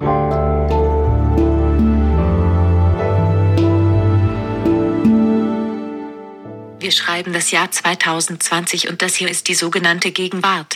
[0.00, 0.10] Wir
[6.90, 10.74] schreiben das Jahr 2020 und das hier ist die sogenannte Gegenwart.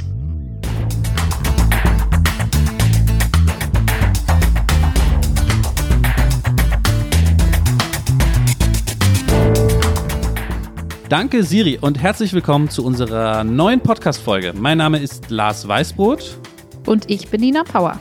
[11.09, 14.53] Danke Siri und herzlich willkommen zu unserer neuen Podcast-Folge.
[14.55, 16.39] Mein Name ist Lars Weißbrot.
[16.87, 17.98] Und ich bin Nina Power.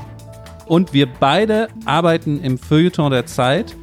[0.67, 3.75] Und wir beide arbeiten im Feuilleton der Zeit.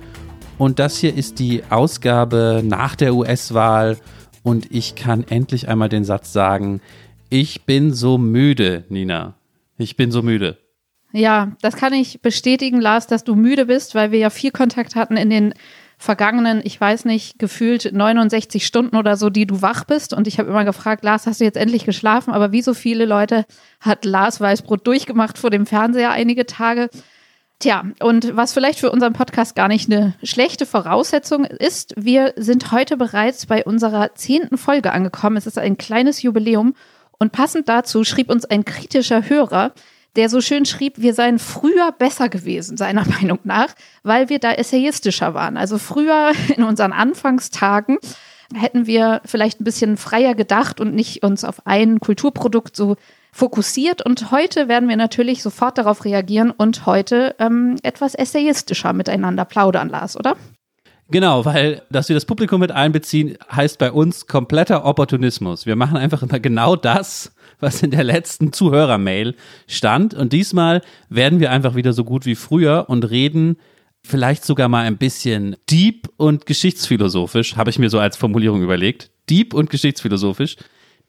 [0.59, 3.97] Und das hier ist die Ausgabe nach der US-Wahl.
[4.43, 6.81] Und ich kann endlich einmal den Satz sagen,
[7.31, 9.35] ich bin so müde, Nina.
[9.79, 10.59] Ich bin so müde.
[11.13, 14.95] Ja, das kann ich bestätigen, Lars, dass du müde bist, weil wir ja viel Kontakt
[14.95, 15.55] hatten in den
[15.99, 20.13] vergangenen, ich weiß nicht, gefühlt 69 Stunden oder so, die du wach bist.
[20.13, 22.33] Und ich habe immer gefragt, Lars, hast du jetzt endlich geschlafen?
[22.33, 23.45] Aber wie so viele Leute
[23.81, 26.91] hat Lars Weißbrot durchgemacht vor dem Fernseher einige Tage.
[27.61, 32.73] Tja, und was vielleicht für unseren Podcast gar nicht eine schlechte Voraussetzung ist, wir sind
[32.73, 35.37] heute bereits bei unserer zehnten Folge angekommen.
[35.37, 36.75] Es ist ein kleines Jubiläum.
[37.19, 39.73] Und passend dazu schrieb uns ein kritischer Hörer,
[40.17, 44.53] der so schön schrieb, wir seien früher besser gewesen, seiner Meinung nach, weil wir da
[44.53, 45.57] essayistischer waren.
[45.57, 47.99] Also früher in unseren Anfangstagen
[48.55, 52.97] hätten wir vielleicht ein bisschen freier gedacht und nicht uns auf ein Kulturprodukt so
[53.33, 54.05] fokussiert.
[54.05, 59.89] Und heute werden wir natürlich sofort darauf reagieren und heute ähm, etwas essayistischer miteinander plaudern,
[59.89, 60.37] Lars, oder?
[61.11, 65.67] Genau, weil, dass wir das Publikum mit einbeziehen, heißt bei uns kompletter Opportunismus.
[65.67, 69.35] Wir machen einfach immer genau das, was in der letzten Zuhörermail
[69.67, 70.15] stand.
[70.15, 70.81] Und diesmal
[71.11, 73.57] werden wir einfach wieder so gut wie früher und reden
[74.03, 79.11] vielleicht sogar mal ein bisschen deep und geschichtsphilosophisch, habe ich mir so als Formulierung überlegt.
[79.31, 80.57] Deep und geschichtsphilosophisch.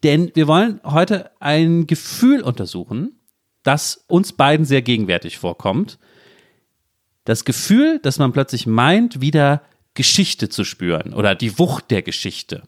[0.04, 3.20] Denn wir wollen heute ein Gefühl untersuchen,
[3.64, 6.00] das uns beiden sehr gegenwärtig vorkommt.
[7.24, 9.62] Das Gefühl, dass man plötzlich meint, wieder
[9.96, 12.64] Geschichte zu spüren oder die Wucht der Geschichte.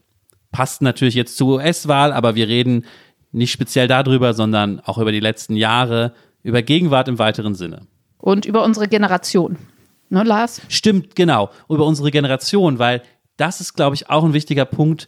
[0.51, 2.85] Passt natürlich jetzt zur US-Wahl, aber wir reden
[3.31, 7.85] nicht speziell darüber, sondern auch über die letzten Jahre, über Gegenwart im weiteren Sinne.
[8.17, 9.57] Und über unsere Generation.
[10.09, 10.61] Ne, Lars?
[10.69, 11.49] Stimmt, genau.
[11.69, 13.03] Über unsere Generation, weil
[13.35, 15.07] das ist, glaube ich, auch ein wichtiger Punkt.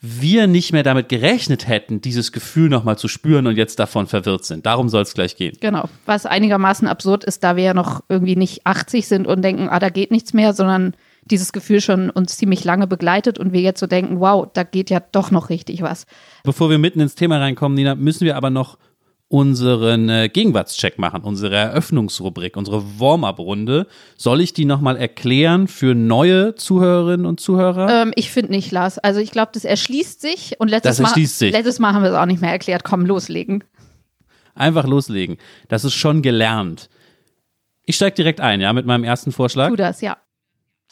[0.00, 4.44] Wir nicht mehr damit gerechnet hätten, dieses Gefühl nochmal zu spüren und jetzt davon verwirrt
[4.44, 4.64] sind.
[4.64, 5.56] Darum soll es gleich gehen.
[5.60, 5.88] Genau.
[6.04, 9.80] Was einigermaßen absurd ist, da wir ja noch irgendwie nicht 80 sind und denken, ah,
[9.80, 10.94] da geht nichts mehr, sondern
[11.30, 14.90] dieses Gefühl schon uns ziemlich lange begleitet und wir jetzt so denken, wow, da geht
[14.90, 16.06] ja doch noch richtig was.
[16.44, 18.78] Bevor wir mitten ins Thema reinkommen, Nina, müssen wir aber noch
[19.28, 23.88] unseren äh, Gegenwartscheck machen, unsere Eröffnungsrubrik, unsere Warm-up-Runde.
[24.16, 28.02] Soll ich die nochmal erklären für neue Zuhörerinnen und Zuhörer?
[28.02, 28.98] Ähm, ich finde nicht, Lars.
[28.98, 31.52] Also ich glaube, das erschließt sich und letztes, das erschließt Mal, sich.
[31.52, 32.84] letztes Mal haben wir es auch nicht mehr erklärt.
[32.84, 33.64] Komm, loslegen.
[34.54, 35.38] Einfach loslegen.
[35.68, 36.88] Das ist schon gelernt.
[37.84, 39.68] Ich steige direkt ein, ja, mit meinem ersten Vorschlag.
[39.68, 40.16] Tu das, ja.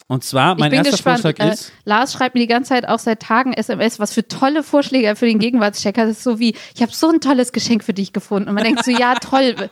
[0.06, 1.20] Und zwar, mein erster gespannt.
[1.22, 1.68] Vorschlag ist.
[1.68, 5.06] Äh, Lars schreibt mir die ganze Zeit auch seit Tagen SMS, was für tolle Vorschläge
[5.06, 6.02] er für den Gegenwartschecker.
[6.02, 8.48] Das ist so wie, ich habe so ein tolles Geschenk für dich gefunden.
[8.48, 9.70] Und man denkt so, ja, toll.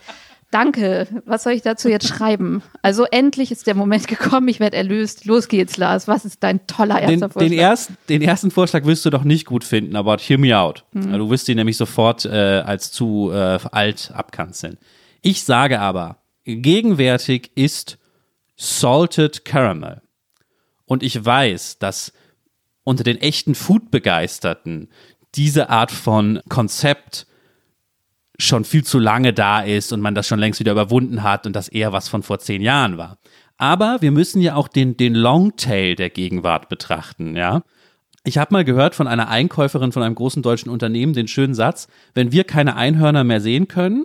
[0.50, 1.06] Danke.
[1.24, 2.62] Was soll ich dazu jetzt schreiben?
[2.82, 5.26] Also endlich ist der Moment gekommen, ich werde erlöst.
[5.26, 6.08] Los geht's, Lars.
[6.08, 7.48] Was ist dein toller erster den, Vorschlag?
[7.48, 10.84] Den, erst, den ersten Vorschlag wirst du doch nicht gut finden, aber hear me out.
[10.92, 11.12] Mhm.
[11.12, 14.78] Du wirst ihn nämlich sofort äh, als zu äh, alt abkanzeln.
[15.22, 17.98] Ich sage aber, gegenwärtig ist
[18.56, 20.02] Salted Caramel.
[20.92, 22.12] Und ich weiß, dass
[22.84, 24.90] unter den echten Food-Begeisterten
[25.34, 27.26] diese Art von Konzept
[28.38, 31.56] schon viel zu lange da ist und man das schon längst wieder überwunden hat und
[31.56, 33.16] das eher was von vor zehn Jahren war.
[33.56, 37.62] Aber wir müssen ja auch den, den Longtail der Gegenwart betrachten, ja.
[38.22, 41.88] Ich habe mal gehört von einer Einkäuferin von einem großen deutschen Unternehmen den schönen Satz,
[42.12, 44.04] wenn wir keine Einhörner mehr sehen können,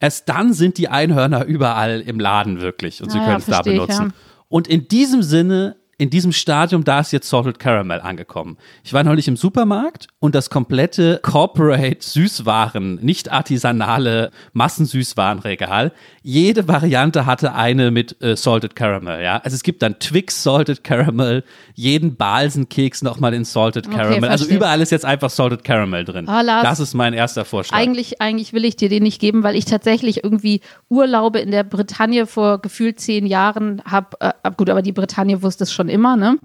[0.00, 3.60] erst dann sind die Einhörner überall im Laden wirklich und sie ah, können es da
[3.60, 4.06] benutzen.
[4.06, 4.44] Ich, ja.
[4.48, 8.58] Und in diesem Sinne in diesem Stadium, da ist jetzt Salted Caramel angekommen.
[8.84, 15.92] Ich war neulich im Supermarkt und das komplette Corporate Süßwaren, nicht artisanale Massensüßwarenregal,
[16.22, 19.38] jede Variante hatte eine mit äh, Salted Caramel, ja.
[19.38, 21.44] Also es gibt dann Twix Salted Caramel,
[21.74, 24.18] jeden Balsenkeks nochmal in Salted Caramel.
[24.18, 26.26] Okay, also überall ist jetzt einfach Salted Caramel drin.
[26.28, 27.78] Oh, Lars, das ist mein erster Vorschlag.
[27.78, 30.60] Eigentlich, eigentlich will ich dir den nicht geben, weil ich tatsächlich irgendwie
[30.90, 34.16] Urlaube in der Bretagne vor gefühlt zehn Jahren habe.
[34.20, 36.38] Äh, gut, aber die Bretagne wusste es schon schon immer, ne?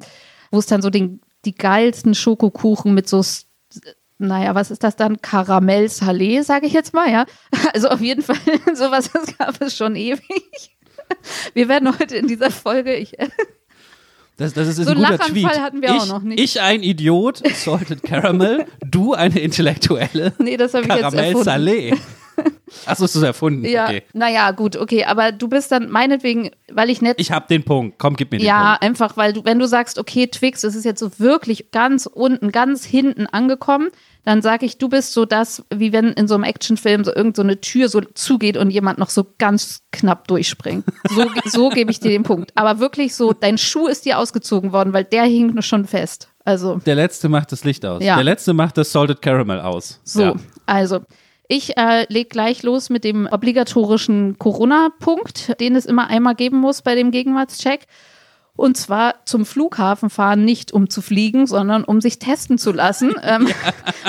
[0.52, 3.24] Wo es dann so den, die geilsten Schokokuchen mit so,
[4.18, 5.22] naja, was ist das dann?
[5.22, 7.26] Karamell Salé, sage ich jetzt mal, ja.
[7.74, 8.38] Also auf jeden Fall,
[8.76, 10.78] sowas das gab es schon ewig.
[11.54, 13.18] Wir werden heute in dieser Folge, ich,
[14.38, 15.46] das, das ist so ein guter Tweet.
[15.46, 16.40] hatten wir ich, auch noch nicht.
[16.40, 20.34] Ich ein Idiot, Salted Caramel, du eine Intellektuelle.
[20.40, 21.98] Nee, das habe ich jetzt Caramel Salé.
[22.86, 23.66] Achso, ist das erfunden?
[23.66, 24.04] Ja, Okay.
[24.14, 27.18] naja, gut, okay, aber du bist dann meinetwegen, weil ich nett.
[27.20, 27.98] Ich hab den Punkt.
[28.00, 28.84] Komm, gib mir den ja, Punkt.
[28.84, 32.52] einfach, weil du, wenn du sagst, okay, Twix, es ist jetzt so wirklich ganz unten,
[32.52, 33.90] ganz hinten angekommen,
[34.24, 37.36] dann sage ich, du bist so das, wie wenn in so einem Actionfilm so irgend
[37.36, 40.86] so eine Tür so zugeht und jemand noch so ganz knapp durchspringt.
[41.10, 42.52] So, so gebe ich dir den Punkt.
[42.56, 46.30] Aber wirklich so, dein Schuh ist dir ausgezogen worden, weil der hing schon fest.
[46.46, 48.04] Also, Der letzte macht das Licht aus.
[48.04, 48.16] Ja.
[48.16, 50.00] Der letzte macht das Salted Caramel aus.
[50.04, 50.34] so, Ja.
[50.66, 51.02] also.
[51.54, 56.82] Ich äh, leg gleich los mit dem obligatorischen Corona-Punkt, den es immer einmal geben muss
[56.82, 57.88] bei dem Gegenwartscheck.
[58.56, 63.14] Und zwar zum Flughafen fahren, nicht um zu fliegen, sondern um sich testen zu lassen.
[63.24, 63.50] Ähm,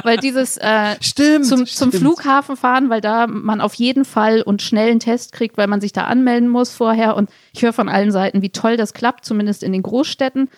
[0.04, 1.46] Weil dieses äh, Stimmt.
[1.46, 1.96] zum, zum stimmt.
[1.96, 5.80] Flughafen fahren, weil da man auf jeden Fall und schnell einen Test kriegt, weil man
[5.80, 7.16] sich da anmelden muss vorher.
[7.16, 10.48] Und ich höre von allen Seiten, wie toll das klappt, zumindest in den Großstädten.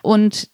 [0.00, 0.48] Und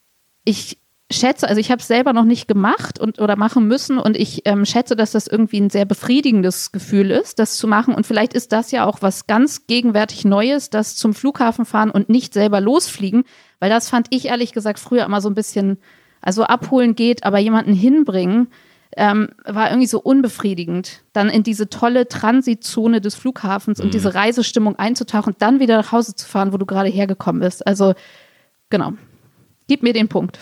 [0.45, 0.79] ich
[1.11, 4.43] schätze, also ich habe es selber noch nicht gemacht und oder machen müssen und ich
[4.45, 7.95] ähm, schätze, dass das irgendwie ein sehr befriedigendes Gefühl ist, das zu machen.
[7.95, 12.09] Und vielleicht ist das ja auch was ganz gegenwärtig Neues, das zum Flughafen fahren und
[12.09, 13.25] nicht selber losfliegen,
[13.61, 15.79] weil das fand ich ehrlich gesagt früher immer so ein bisschen,
[16.23, 18.49] also abholen geht, aber jemanden hinbringen,
[18.97, 24.77] ähm, war irgendwie so unbefriedigend, dann in diese tolle Transitzone des Flughafens und diese Reisestimmung
[24.77, 27.67] einzutauchen und dann wieder nach Hause zu fahren, wo du gerade hergekommen bist.
[27.67, 27.95] Also,
[28.71, 28.95] genau.
[29.69, 30.39] Gib mir den Punkt.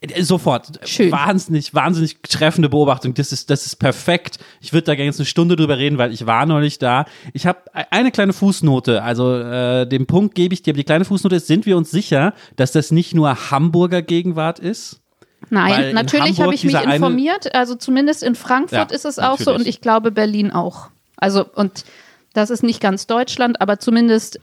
[0.00, 0.80] Äh, Sofort.
[0.84, 1.12] Schön.
[1.12, 3.14] Wahnsinnig, wahnsinnig treffende Beobachtung.
[3.14, 4.38] Das ist, das ist perfekt.
[4.60, 7.04] Ich würde da gerne jetzt eine Stunde drüber reden, weil ich war neulich da.
[7.32, 7.58] Ich habe
[7.90, 9.02] eine kleine Fußnote.
[9.02, 10.70] Also äh, den Punkt gebe ich dir.
[10.72, 14.58] Aber die kleine Fußnote ist, sind wir uns sicher, dass das nicht nur Hamburger Gegenwart
[14.58, 15.00] ist?
[15.48, 17.54] Weil Nein, in natürlich habe ich mich informiert.
[17.54, 19.58] Also zumindest in Frankfurt Ja, ist es auch so natürlich.
[19.58, 20.88] und ich glaube Berlin auch.
[21.16, 21.84] Also und
[22.32, 24.38] das ist nicht ganz Deutschland, aber zumindest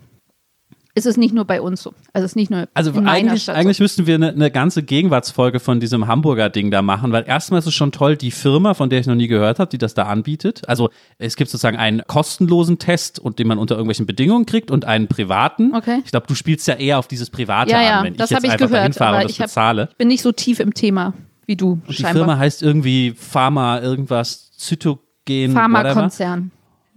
[0.98, 1.92] ist es nicht nur bei uns so.
[2.12, 3.84] Also es ist nicht nur Also eigentlich, Stadt eigentlich so.
[3.84, 7.68] müssten wir eine, eine ganze Gegenwartsfolge von diesem Hamburger Ding da machen, weil erstmal ist
[7.68, 10.04] es schon toll, die Firma, von der ich noch nie gehört habe, die das da
[10.04, 10.68] anbietet.
[10.68, 10.90] Also
[11.20, 15.08] es gibt sozusagen einen kostenlosen Test und den man unter irgendwelchen Bedingungen kriegt und einen
[15.08, 15.76] privaten.
[15.76, 16.02] Okay.
[16.04, 18.32] Ich glaube, du spielst ja eher auf dieses private Ja, ja, an, wenn das ich
[18.32, 19.88] jetzt habe ich einfach gehört, fahre und das ich hab- bezahle.
[19.92, 21.14] Ich bin nicht so tief im Thema
[21.46, 22.14] wie du Und die scheinbar.
[22.14, 25.54] Firma heißt irgendwie Pharma irgendwas Zytogen.
[25.54, 26.52] Pharmakonzern.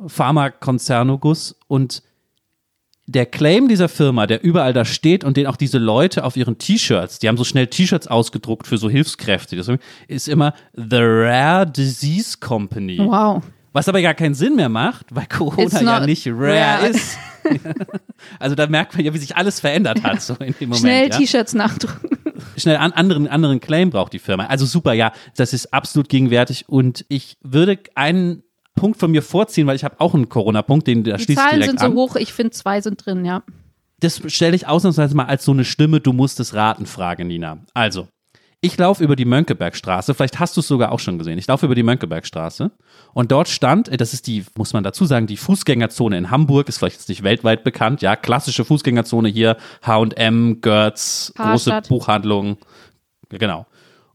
[0.06, 2.02] Pharmakonzernugus und
[3.12, 6.58] der Claim dieser Firma, der überall da steht und den auch diese Leute auf ihren
[6.58, 9.68] T-Shirts, die haben so schnell T-Shirts ausgedruckt für so Hilfskräfte, das
[10.06, 12.98] ist immer The Rare Disease Company.
[12.98, 13.42] Wow.
[13.72, 16.88] Was aber gar keinen Sinn mehr macht, weil Corona ja nicht rare, rare.
[16.88, 17.18] ist.
[18.38, 20.78] also da merkt man ja, wie sich alles verändert hat so in dem Moment.
[20.78, 21.18] Schnell ja?
[21.18, 22.10] T-Shirts nachdrucken.
[22.56, 24.46] schnell an anderen, anderen Claim braucht die Firma.
[24.46, 28.44] Also super, ja, das ist absolut gegenwärtig und ich würde einen
[28.80, 31.60] Punkt von mir vorziehen, weil ich habe auch einen Corona-Punkt, den da Die schließt Zahlen
[31.60, 31.94] direkt sind so an.
[31.94, 33.42] hoch, ich finde zwei sind drin, ja.
[34.00, 37.58] Das stelle ich ausnahmsweise mal als so eine Stimme, du musst es raten, Frage, Nina.
[37.74, 38.08] Also,
[38.62, 41.38] ich laufe über die Mönckebergstraße, vielleicht hast du es sogar auch schon gesehen.
[41.38, 42.70] Ich laufe über die Mönckebergstraße
[43.14, 46.68] und dort stand, äh, das ist die, muss man dazu sagen, die Fußgängerzone in Hamburg,
[46.68, 51.82] ist vielleicht jetzt nicht weltweit bekannt, ja, klassische Fußgängerzone hier, H&M, Götz, große.
[51.88, 52.56] Buchhandlungen,
[53.28, 53.66] genau.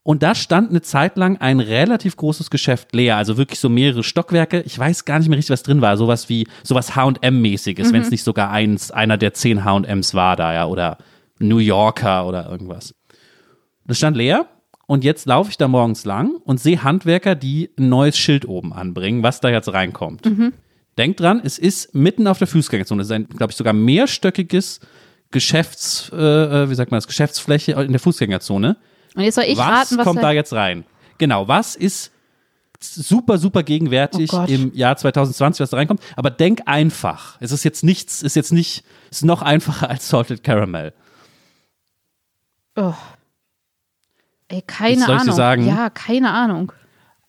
[0.08, 4.04] Und da stand eine Zeit lang ein relativ großes Geschäft leer, also wirklich so mehrere
[4.04, 4.62] Stockwerke.
[4.62, 5.98] Ich weiß gar nicht mehr richtig, was drin war.
[5.98, 10.54] Sowas wie, sowas H&M-mäßiges, wenn es nicht sogar eins, einer der zehn H&Ms war da,
[10.54, 11.00] ja, oder
[11.40, 12.94] New Yorker oder irgendwas.
[13.88, 14.46] Das stand leer
[14.86, 18.74] und jetzt laufe ich da morgens lang und sehe Handwerker, die ein neues Schild oben
[18.74, 20.24] anbringen, was da jetzt reinkommt.
[21.00, 23.02] Denkt dran, es ist mitten auf der Fußgängerzone.
[23.02, 24.82] Es ist ein, glaube ich, sogar mehrstöckiges
[25.32, 28.78] Geschäfts, äh, äh, wie sagt man das, Geschäftsfläche in der Fußgängerzone.
[29.16, 30.86] Und jetzt soll ich was raten, was kommt da jetzt rein?
[31.18, 32.12] Genau, was ist
[32.80, 36.02] super, super gegenwärtig Oh im Jahr 2020, was da reinkommt?
[36.16, 37.38] Aber denk einfach.
[37.40, 40.94] Es ist jetzt nichts, ist jetzt nicht, ist noch einfacher als Salted Caramel.
[42.76, 42.94] Oh.
[44.50, 45.36] Ey, keine Ahnung.
[45.36, 45.66] sagen?
[45.66, 46.72] Ja, keine Ahnung.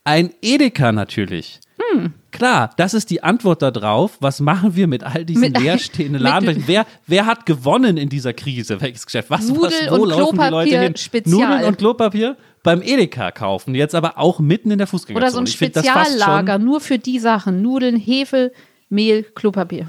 [0.05, 1.61] Ein Edeka natürlich.
[2.03, 2.12] Hm.
[2.31, 4.19] Klar, das ist die Antwort darauf.
[4.21, 6.65] Was machen wir mit all diesen Mit- leerstehenden mit- Laden?
[6.67, 8.81] Wer, wer hat gewonnen in dieser Krise?
[8.81, 9.31] Welches Geschäft?
[9.31, 10.97] Was, Nudel was, wo und laufen die Leute Klopapier hin?
[10.97, 11.49] Spezial.
[11.50, 13.75] Nudeln und Klopapier beim Edeka kaufen.
[13.75, 15.26] Jetzt aber auch mitten in der Fußgängerzone.
[15.26, 17.62] Oder so ein Speziallager, nur für die Sachen.
[17.62, 18.53] Nudeln, Hefe,
[18.88, 19.87] Mehl, Klopapier.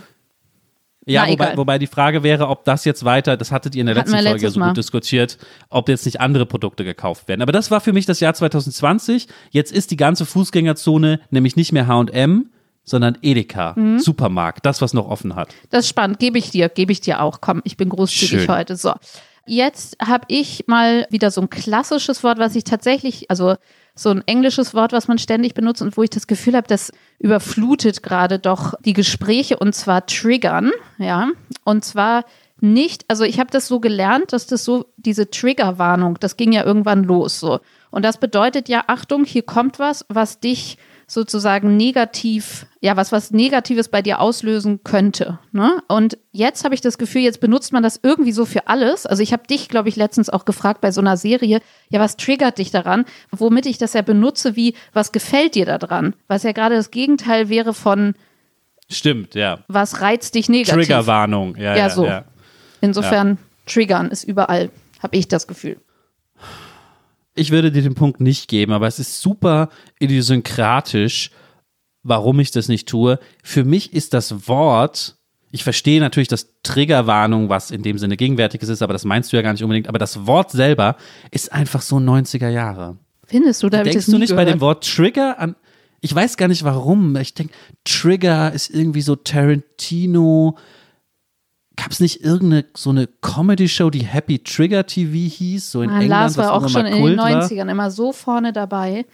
[1.07, 3.87] Ja, Na, wobei, wobei die Frage wäre, ob das jetzt weiter, das hattet ihr in
[3.87, 4.67] der Hatten letzten Folge so Mal.
[4.69, 5.37] gut diskutiert,
[5.69, 7.41] ob jetzt nicht andere Produkte gekauft werden.
[7.41, 9.27] Aber das war für mich das Jahr 2020.
[9.51, 12.49] Jetzt ist die ganze Fußgängerzone nämlich nicht mehr H&M,
[12.83, 13.99] sondern Edeka, Mhm.
[13.99, 15.49] Supermarkt, das, was noch offen hat.
[15.69, 16.19] Das ist spannend.
[16.19, 17.41] Gebe ich dir, gebe ich dir auch.
[17.41, 18.47] Komm, ich bin großzügig Schön.
[18.47, 18.75] heute.
[18.75, 18.93] So.
[19.47, 23.55] Jetzt habe ich mal wieder so ein klassisches Wort, was ich tatsächlich, also
[23.95, 26.91] so ein englisches Wort, was man ständig benutzt und wo ich das Gefühl habe, das
[27.19, 31.29] überflutet gerade doch die Gespräche und zwar triggern, ja.
[31.63, 32.25] Und zwar
[32.59, 36.63] nicht, also ich habe das so gelernt, dass das so, diese Triggerwarnung, das ging ja
[36.63, 37.59] irgendwann los so.
[37.89, 40.77] Und das bedeutet ja, Achtung, hier kommt was, was dich
[41.09, 45.39] sozusagen negativ, ja, was was Negatives bei dir auslösen könnte.
[45.53, 45.81] Ne?
[45.87, 49.05] Und jetzt habe ich das Gefühl, jetzt benutzt man das irgendwie so für alles.
[49.05, 52.17] Also ich habe dich, glaube ich, letztens auch gefragt bei so einer Serie, ja, was
[52.17, 53.05] triggert dich daran?
[53.31, 56.13] Womit ich das ja benutze, wie, was gefällt dir daran?
[56.27, 58.13] Was ja gerade das Gegenteil wäre von,
[58.89, 59.59] Stimmt, ja.
[59.69, 60.87] was reizt dich negativ?
[60.87, 61.55] Triggerwarnung.
[61.55, 62.05] Ja, Ja, ja, so.
[62.05, 62.25] ja.
[62.81, 64.71] Insofern, triggern ist überall,
[65.01, 65.77] habe ich das Gefühl.
[67.37, 71.31] Ich würde dir den Punkt nicht geben, aber es ist super idiosynkratisch,
[72.03, 73.19] warum ich das nicht tue.
[73.43, 75.17] Für mich ist das Wort,
[75.51, 79.37] ich verstehe natürlich das Triggerwarnung, was in dem Sinne gegenwärtiges ist, aber das meinst du
[79.37, 79.87] ja gar nicht unbedingt.
[79.87, 80.97] Aber das Wort selber
[81.31, 82.97] ist einfach so 90er Jahre.
[83.25, 84.45] Findest du, da Denkst du nicht gehört.
[84.45, 85.55] bei dem Wort Trigger an.
[86.01, 87.15] Ich weiß gar nicht warum.
[87.17, 87.53] Ich denke,
[87.83, 90.57] Trigger ist irgendwie so Tarantino.
[91.77, 95.71] Gab es nicht irgendeine so eine Comedy-Show, die Happy Trigger TV hieß?
[95.71, 97.43] So in Ah, England, Lars war auch schon in den Kult war?
[97.43, 99.05] 90ern immer so vorne dabei.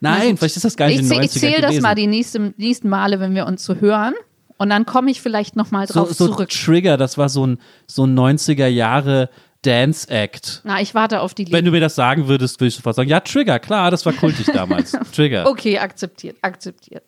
[0.00, 1.94] Nein, vielleicht ist das gar nicht Ich, in den zäh- 90ern ich zähle das mal
[1.94, 4.14] die nächsten, nächsten Male, wenn wir uns so hören.
[4.58, 6.48] Und dann komme ich vielleicht nochmal so, drauf so zurück.
[6.50, 9.30] Trigger, das war so ein, so ein 90er Jahre
[9.62, 10.60] Dance-Act.
[10.64, 11.62] Na, ich warte auf die Wenn Liebe.
[11.64, 14.46] du mir das sagen würdest, würde ich sofort sagen, ja, Trigger, klar, das war kultig
[14.52, 14.92] damals.
[15.14, 15.46] Trigger.
[15.48, 17.02] Okay, akzeptiert, akzeptiert.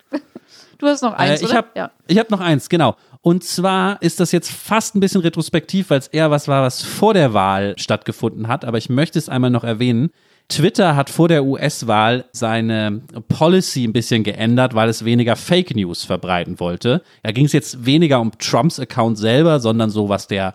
[0.79, 1.57] Du hast noch eins, Äh, ich oder?
[1.59, 1.91] habe ja.
[2.07, 2.97] ich hab noch eins, genau.
[3.27, 6.83] Und zwar ist das jetzt fast ein bisschen retrospektiv, weil es eher was war, was
[6.83, 8.65] vor der Wahl stattgefunden hat.
[8.65, 10.11] Aber ich möchte es einmal noch erwähnen.
[10.47, 16.05] Twitter hat vor der US-Wahl seine Policy ein bisschen geändert, weil es weniger Fake News
[16.05, 17.03] verbreiten wollte.
[17.25, 20.55] Da ging es jetzt weniger um Trumps Account selber, sondern so, was der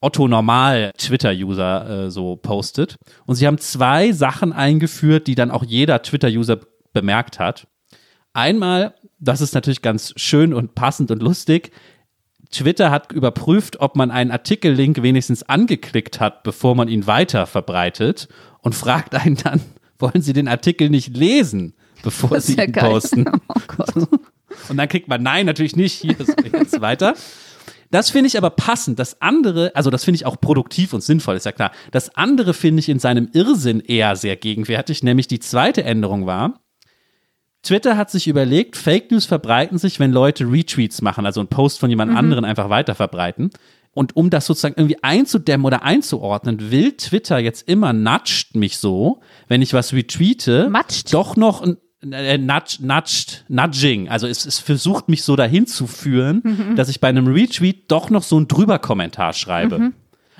[0.00, 2.98] Otto Normal Twitter-User äh, so postet.
[3.26, 6.60] Und sie haben zwei Sachen eingeführt, die dann auch jeder Twitter-User
[6.92, 7.66] bemerkt hat.
[8.32, 11.72] Einmal, das ist natürlich ganz schön und passend und lustig.
[12.52, 18.28] Twitter hat überprüft, ob man einen Artikellink wenigstens angeklickt hat, bevor man ihn weiter verbreitet
[18.60, 19.60] und fragt einen dann,
[19.98, 22.90] wollen Sie den Artikel nicht lesen, bevor Sie ja ihn geil.
[22.90, 23.24] posten?
[23.96, 24.06] Oh.
[24.68, 27.14] Und dann kriegt man, nein, natürlich nicht, hier ist jetzt weiter.
[27.90, 28.98] Das finde ich aber passend.
[28.98, 31.72] Das andere, also das finde ich auch produktiv und sinnvoll, ist ja klar.
[31.90, 36.61] Das andere finde ich in seinem Irrsinn eher sehr gegenwärtig, nämlich die zweite Änderung war,
[37.62, 41.78] Twitter hat sich überlegt, Fake News verbreiten sich, wenn Leute Retweets machen, also einen Post
[41.78, 43.50] von jemand anderen einfach weiter verbreiten.
[43.94, 49.20] Und um das sozusagen irgendwie einzudämmen oder einzuordnen, will Twitter jetzt immer nudgt mich so,
[49.48, 51.12] wenn ich was retweete, Matscht?
[51.12, 51.76] doch noch ein
[52.10, 54.08] äh, nudge, nudged, nudging.
[54.08, 56.76] Also es, es versucht mich so dahin zu führen, Mhm.
[56.76, 59.78] dass ich bei einem Retweet doch noch so einen Drüber-Kommentar schreibe.
[59.78, 59.92] Mhm.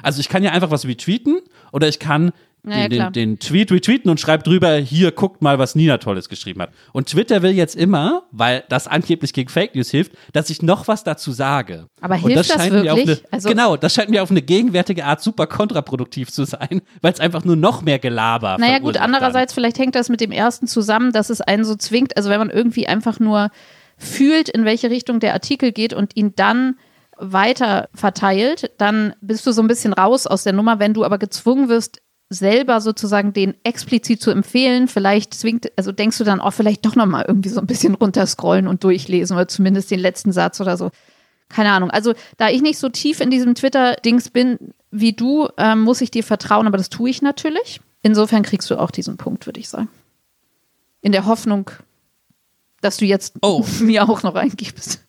[0.03, 1.39] Also ich kann ja einfach was retweeten
[1.71, 2.33] oder ich kann
[2.65, 5.99] Ja, ja, den, den, den Tweet retweeten und schreibe drüber, hier, guckt mal, was Nina
[5.99, 6.71] Tolles geschrieben hat.
[6.93, 10.87] Und Twitter will jetzt immer, weil das angeblich gegen Fake News hilft, dass ich noch
[10.87, 11.89] was dazu sage.
[12.01, 13.19] Aber und hilft das scheint Mir auf wirklich?
[13.25, 17.13] eine, Also- genau, das scheint mir auf eine gegenwärtige Art super kontraproduktiv zu sein, weil
[17.13, 19.03] es einfach nur noch mehr Gelaber Naja, gut, verursacht dann.
[19.15, 22.39] andererseits, vielleicht hängt das mit dem ersten zusammen, dass es einen so zwingt, also wenn
[22.39, 23.51] man irgendwie einfach nur
[23.99, 26.77] fühlt, in welche Richtung der Artikel geht und ihn dann
[27.19, 30.79] weiter verteilt, dann bist du so ein bisschen raus aus der Nummer.
[30.81, 32.02] Wenn du aber gezwungen wirst,
[32.33, 36.97] selber sozusagen den explizit zu empfehlen, vielleicht zwingt, also denkst du dann, oh, vielleicht doch
[36.97, 40.91] nochmal irgendwie so ein bisschen runterscrollen und durchlesen oder zumindest den letzten Satz oder so.
[41.49, 41.91] Keine Ahnung.
[41.91, 44.59] Also, da ich nicht so tief in diesem Twitter-Dings bin
[44.91, 47.81] wie du, ähm, muss ich dir vertrauen, aber das tue ich natürlich.
[48.03, 49.89] Insofern kriegst du auch diesen Punkt, würde ich sagen.
[51.03, 51.71] In der Hoffnung,
[52.81, 53.65] dass du jetzt Oh.
[53.81, 55.05] mir auch noch eingibst.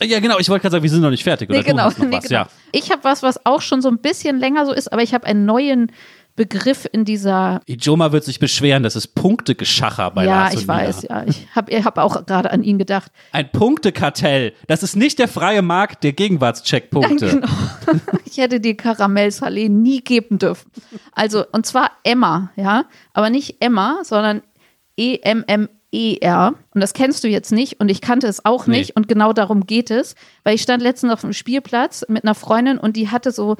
[0.00, 1.50] Ja, genau, ich wollte gerade sagen, wir sind noch nicht fertig.
[1.50, 1.90] Oder Nee, genau.
[1.98, 2.28] nee, genau.
[2.28, 2.48] ja.
[2.72, 5.26] Ich habe was, was auch schon so ein bisschen länger so ist, aber ich habe
[5.26, 5.90] einen neuen
[6.38, 7.60] Begriff in dieser.
[7.66, 11.24] Ijoma wird sich beschweren, das ist Punktegeschacher bei ja, ich weiß, ja.
[11.26, 13.10] Ich habe hab auch gerade an ihn gedacht.
[13.32, 14.54] Ein Punktekartell.
[14.68, 17.28] Das ist nicht der freie Markt der Gegenwartscheckpunkte.
[17.28, 17.48] Genau.
[18.24, 20.70] Ich hätte dir Karamell-Salé nie geben dürfen.
[21.12, 22.84] Also, und zwar Emma, ja.
[23.14, 24.42] Aber nicht Emma, sondern
[24.96, 26.54] E-M-M-E-R.
[26.74, 28.78] Und das kennst du jetzt nicht und ich kannte es auch Nee.
[28.78, 28.96] nicht.
[28.96, 30.14] Und genau darum geht es.
[30.44, 33.56] Weil ich stand letztens auf dem Spielplatz mit einer Freundin und die hatte so,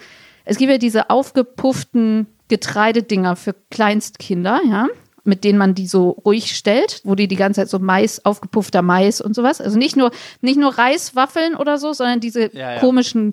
[0.48, 4.86] es gibt ja diese aufgepufften Getreidedinger für Kleinstkinder, ja.
[5.24, 8.80] Mit denen man die so ruhig stellt, wo die die ganze Zeit so Mais, aufgepuffter
[8.80, 9.60] Mais und sowas.
[9.60, 12.80] Also nicht nur, nicht nur Reiswaffeln oder so, sondern diese Ja, ja.
[12.80, 13.32] komischen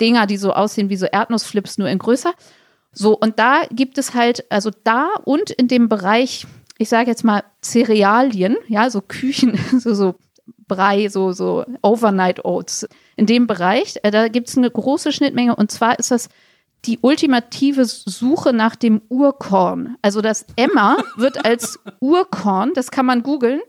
[0.00, 2.32] Dinger, die so aussehen wie so Erdnussflips, nur in größer.
[2.92, 6.44] So, und da gibt es halt, also da und in dem Bereich,
[6.76, 10.16] ich sage jetzt mal Cerealien, ja, so Küchen, so, so
[10.66, 12.88] Brei, so, so Overnight Oats.
[13.14, 16.28] In dem Bereich, äh, da gibt es eine große Schnittmenge und zwar ist das
[16.84, 19.96] die ultimative Suche nach dem Urkorn.
[20.02, 23.60] Also das Emma wird als Urkorn, das kann man googeln,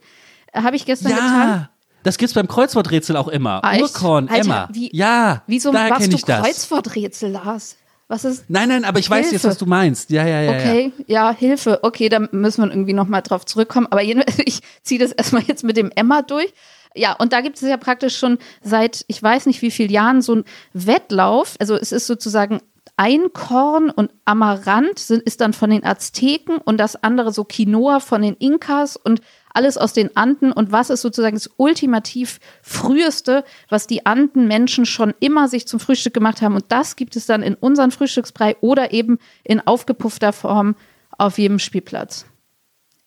[0.53, 1.49] habe ich gestern getan.
[1.49, 1.69] Ja,
[2.03, 3.63] das gibt's beim Kreuzworträtsel auch immer.
[3.63, 3.77] Ah?
[3.77, 4.69] Urkorn, Alter, Emma.
[4.71, 6.43] wie- ja, Wieso machst du ich das.
[6.45, 7.75] Kreuzworträtsel, Lars?
[8.07, 8.45] Was ist?
[8.49, 9.49] Nein, nein, aber ich weiß jetzt, Hilfe.
[9.49, 10.09] was du meinst.
[10.09, 10.51] Ja, ja, ja.
[10.53, 10.57] ja.
[10.59, 11.79] Okay, ja, Hilfe.
[11.83, 13.85] Okay, da müssen wir irgendwie nochmal drauf zurückkommen.
[13.91, 14.01] Aber
[14.45, 16.51] ich ziehe das erstmal jetzt mit dem Emma durch.
[16.95, 20.23] Ja, und da gibt es ja praktisch schon seit, ich weiß nicht wie vielen Jahren,
[20.23, 21.55] so ein Wettlauf.
[21.59, 22.61] Also es ist sozusagen
[22.99, 28.21] Einkorn und Amaranth sind, ist dann von den Azteken und das andere so Quinoa von
[28.21, 29.21] den Inkas und
[29.53, 30.51] alles aus den Anden.
[30.51, 36.13] Und was ist sozusagen das ultimativ früheste, was die Anden-Menschen schon immer sich zum Frühstück
[36.13, 36.55] gemacht haben?
[36.55, 40.75] Und das gibt es dann in unseren Frühstücksbrei oder eben in aufgepuffter Form
[41.17, 42.25] auf jedem Spielplatz.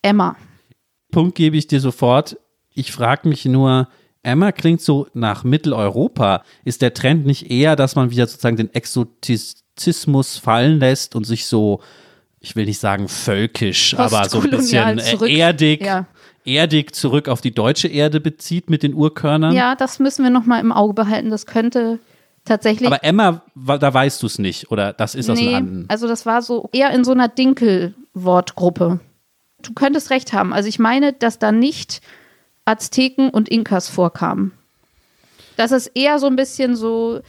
[0.01, 0.35] Emma.
[1.11, 2.39] Punkt gebe ich dir sofort.
[2.73, 3.89] Ich frage mich nur,
[4.23, 6.41] Emma klingt so nach Mitteleuropa.
[6.65, 8.73] Ist der Trend nicht eher, dass man wieder sozusagen den
[9.73, 11.81] Exotizismus fallen lässt und sich so,
[12.39, 16.05] ich will nicht sagen völkisch, aber so ein bisschen äh, erdig, Ja.
[16.45, 19.55] erdig zurück auf die deutsche Erde bezieht mit den Urkörnern?
[19.55, 21.29] Ja, das müssen wir nochmal im Auge behalten.
[21.29, 21.99] Das könnte
[22.45, 22.87] tatsächlich.
[22.87, 25.85] Aber Emma, da weißt du es nicht, oder das ist aus den nee, Anden.
[25.87, 28.99] also das war so eher in so einer Dinkel-Wortgruppe.
[29.61, 30.53] Du könntest recht haben.
[30.53, 32.01] Also ich meine, dass da nicht
[32.65, 34.51] Azteken und Inkas vorkamen.
[35.55, 37.21] Das ist eher so ein bisschen so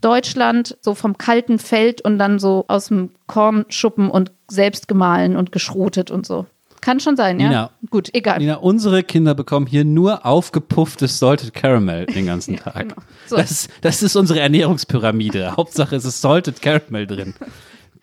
[0.00, 5.52] Deutschland, so vom kalten Feld und dann so aus dem Kornschuppen und selbst gemahlen und
[5.52, 6.46] geschrotet und so.
[6.80, 7.48] Kann schon sein, ja?
[7.48, 7.70] Nina.
[7.90, 8.38] Gut, egal.
[8.38, 12.90] Nina, unsere Kinder bekommen hier nur aufgepufftes Salted Caramel den ganzen Tag.
[12.90, 13.02] genau.
[13.26, 13.36] So.
[13.36, 15.52] Das, das ist unsere Ernährungspyramide.
[15.56, 17.34] Hauptsache es ist Salted Caramel drin.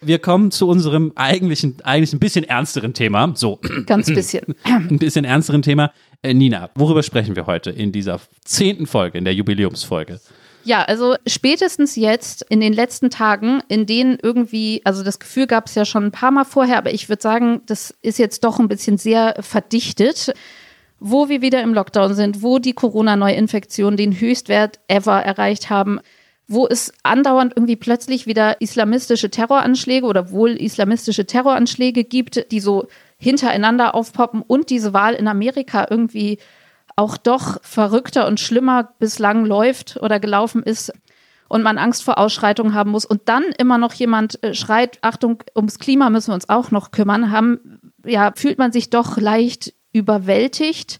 [0.01, 3.31] Wir kommen zu unserem eigentlichen, eigentlich ein bisschen ernsteren Thema.
[3.35, 4.55] So, Ganz bisschen.
[4.63, 5.91] ein bisschen ernsteren Thema.
[6.21, 10.19] Äh, Nina, worüber sprechen wir heute in dieser zehnten Folge, in der Jubiläumsfolge?
[10.65, 15.67] Ja, also spätestens jetzt in den letzten Tagen, in denen irgendwie, also das Gefühl gab
[15.67, 18.59] es ja schon ein paar Mal vorher, aber ich würde sagen, das ist jetzt doch
[18.59, 20.33] ein bisschen sehr verdichtet,
[20.99, 25.99] wo wir wieder im Lockdown sind, wo die Corona-Neuinfektionen den Höchstwert ever erreicht haben,
[26.47, 32.87] wo es andauernd irgendwie plötzlich wieder islamistische Terroranschläge oder wohl islamistische Terroranschläge gibt, die so
[33.17, 36.39] hintereinander aufpoppen und diese Wahl in Amerika irgendwie
[36.95, 40.93] auch doch verrückter und schlimmer bislang läuft oder gelaufen ist
[41.47, 45.43] und man Angst vor Ausschreitungen haben muss und dann immer noch jemand äh, schreit, Achtung,
[45.55, 49.73] ums Klima müssen wir uns auch noch kümmern, haben, ja, fühlt man sich doch leicht
[49.93, 50.99] überwältigt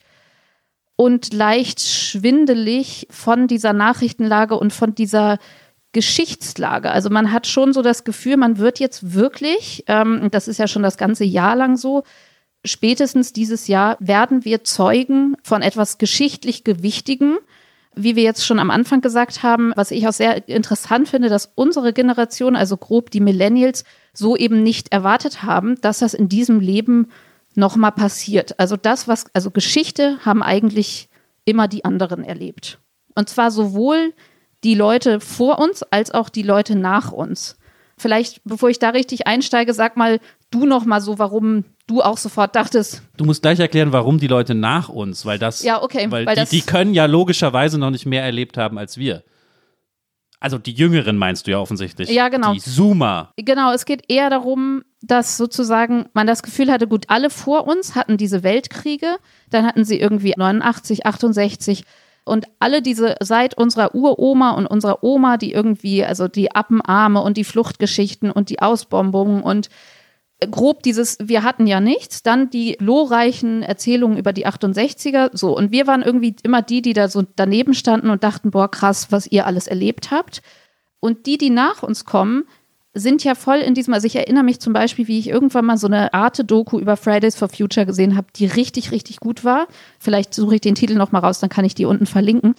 [0.96, 5.40] und leicht schwindelig von dieser Nachrichtenlage und von dieser
[5.92, 6.92] Geschichtslage.
[6.92, 10.68] Also man hat schon so das Gefühl, man wird jetzt wirklich, ähm, das ist ja
[10.68, 12.04] schon das ganze Jahr lang so,
[12.66, 17.38] spätestens dieses Jahr werden wir Zeugen von etwas geschichtlich Gewichtigem.
[17.98, 21.54] Wie wir jetzt schon am Anfang gesagt haben, was ich auch sehr interessant finde, dass
[21.56, 26.60] unsere Generation, also grob die Millennials, so eben nicht erwartet haben, dass das in diesem
[26.60, 27.08] Leben
[27.56, 28.60] nochmal passiert.
[28.60, 31.08] Also das, was, also Geschichte haben eigentlich
[31.46, 32.80] immer die anderen erlebt.
[33.16, 34.14] Und zwar sowohl
[34.66, 37.58] die Leute vor uns als auch die Leute nach uns.
[37.98, 40.20] Vielleicht, bevor ich da richtig einsteige, sag mal
[40.56, 44.28] du noch mal so, warum du auch sofort dachtest, Du musst gleich erklären, warum die
[44.28, 47.92] Leute nach uns, weil das, Ja, okay, weil, weil die, die können ja logischerweise noch
[47.92, 49.24] nicht mehr erlebt haben als wir.
[50.40, 52.10] Also die Jüngeren meinst du ja offensichtlich.
[52.10, 52.54] Ja, genau.
[52.54, 53.32] Die Zoomer.
[53.38, 57.96] Genau, es geht eher darum, dass sozusagen man das Gefühl hatte, gut, alle vor uns
[57.96, 59.18] hatten diese Weltkriege,
[59.50, 61.84] dann hatten sie irgendwie 89, 68
[62.26, 67.38] und alle diese seit unserer Uroma und unserer Oma, die irgendwie, also die Appenarme und
[67.38, 69.70] die Fluchtgeschichten und die Ausbombungen und
[70.40, 75.56] grob dieses, wir hatten ja nichts, dann die glorreichen Erzählungen über die 68er, so.
[75.56, 79.08] Und wir waren irgendwie immer die, die da so daneben standen und dachten, boah, krass,
[79.12, 80.42] was ihr alles erlebt habt.
[81.00, 82.46] Und die, die nach uns kommen,
[82.94, 85.78] sind ja voll in diesem, also ich erinnere mich zum Beispiel, wie ich irgendwann mal
[85.78, 89.68] so eine Arte-Doku über Fridays for Future gesehen habe, die richtig, richtig gut war.
[90.00, 92.56] Vielleicht suche ich den Titel noch mal raus, dann kann ich die unten verlinken.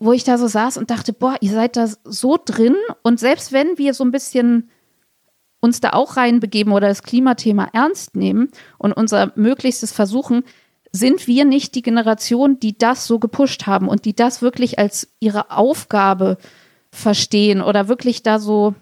[0.00, 3.52] Wo ich da so saß und dachte, boah, ihr seid da so drin und selbst
[3.52, 4.70] wenn wir so ein bisschen
[5.60, 10.44] uns da auch reinbegeben oder das Klimathema ernst nehmen und unser Möglichstes versuchen,
[10.92, 15.08] sind wir nicht die Generation, die das so gepusht haben und die das wirklich als
[15.20, 16.38] ihre Aufgabe
[16.90, 18.74] verstehen oder wirklich da so,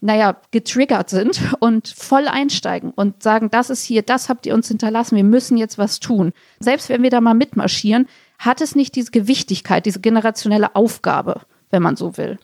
[0.00, 4.68] naja, getriggert sind und voll einsteigen und sagen, das ist hier, das habt ihr uns
[4.68, 6.32] hinterlassen, wir müssen jetzt was tun.
[6.60, 11.82] Selbst wenn wir da mal mitmarschieren, hat es nicht diese Gewichtigkeit, diese generationelle Aufgabe, wenn
[11.82, 12.38] man so will.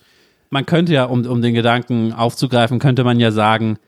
[0.51, 3.79] Man könnte ja, um, um den Gedanken aufzugreifen, könnte man ja sagen,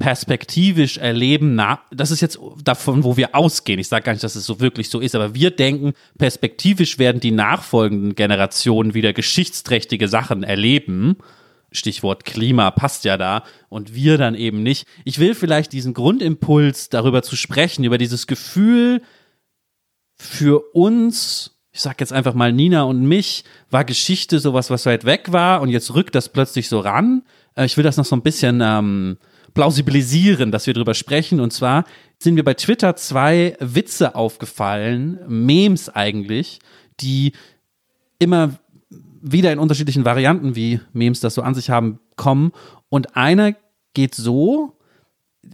[0.00, 3.78] perspektivisch erleben, na, das ist jetzt davon, wo wir ausgehen.
[3.78, 7.20] Ich sage gar nicht, dass es so wirklich so ist, aber wir denken, perspektivisch werden
[7.20, 11.18] die nachfolgenden Generationen wieder geschichtsträchtige Sachen erleben.
[11.70, 14.88] Stichwort Klima passt ja da und wir dann eben nicht.
[15.04, 19.02] Ich will vielleicht diesen Grundimpuls darüber zu sprechen, über dieses Gefühl
[20.16, 25.06] für uns ich sag jetzt einfach mal Nina und mich, war Geschichte sowas, was weit
[25.06, 27.22] weg war und jetzt rückt das plötzlich so ran.
[27.56, 29.16] Äh, ich will das noch so ein bisschen ähm,
[29.54, 31.40] plausibilisieren, dass wir drüber sprechen.
[31.40, 31.86] Und zwar
[32.18, 36.58] sind mir bei Twitter zwei Witze aufgefallen, Memes eigentlich,
[37.00, 37.32] die
[38.18, 38.58] immer
[39.22, 42.52] wieder in unterschiedlichen Varianten, wie Memes das so an sich haben, kommen.
[42.90, 43.54] Und einer
[43.94, 44.76] geht so,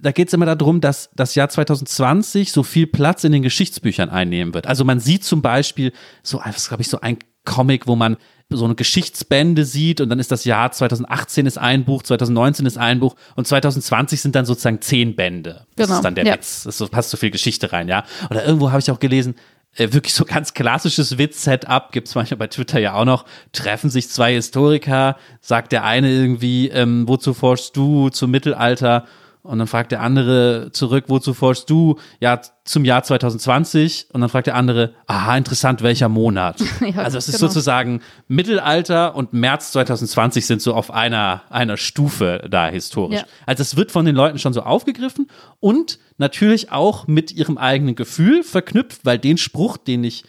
[0.00, 4.10] da geht es immer darum, dass das Jahr 2020 so viel Platz in den Geschichtsbüchern
[4.10, 4.66] einnehmen wird.
[4.66, 8.16] Also man sieht zum Beispiel so, was glaube ich, so ein Comic, wo man
[8.50, 12.78] so eine Geschichtsbände sieht und dann ist das Jahr 2018 ist ein Buch, 2019 ist
[12.78, 15.66] ein Buch und 2020 sind dann sozusagen zehn Bände.
[15.74, 15.98] Das genau.
[15.98, 16.34] ist dann der ja.
[16.34, 16.62] Witz.
[16.62, 18.04] Das passt so viel Geschichte rein, ja.
[18.30, 19.34] Oder irgendwo habe ich auch gelesen,
[19.74, 23.90] äh, wirklich so ganz klassisches Witz-Setup, gibt es manchmal bei Twitter ja auch noch, treffen
[23.90, 29.06] sich zwei Historiker, sagt der eine irgendwie, ähm, wozu forschst du zum Mittelalter?
[29.46, 31.98] Und dann fragt der andere zurück, wozu forschst du?
[32.20, 34.08] Ja, zum Jahr 2020.
[34.12, 36.60] Und dann fragt der andere, aha, interessant, welcher Monat?
[36.80, 37.48] ja, also es ist genau.
[37.48, 43.20] sozusagen Mittelalter und März 2020 sind so auf einer, einer Stufe da historisch.
[43.20, 43.26] Ja.
[43.46, 45.28] Also es wird von den Leuten schon so aufgegriffen
[45.60, 50.24] und natürlich auch mit ihrem eigenen Gefühl verknüpft, weil den Spruch, den ich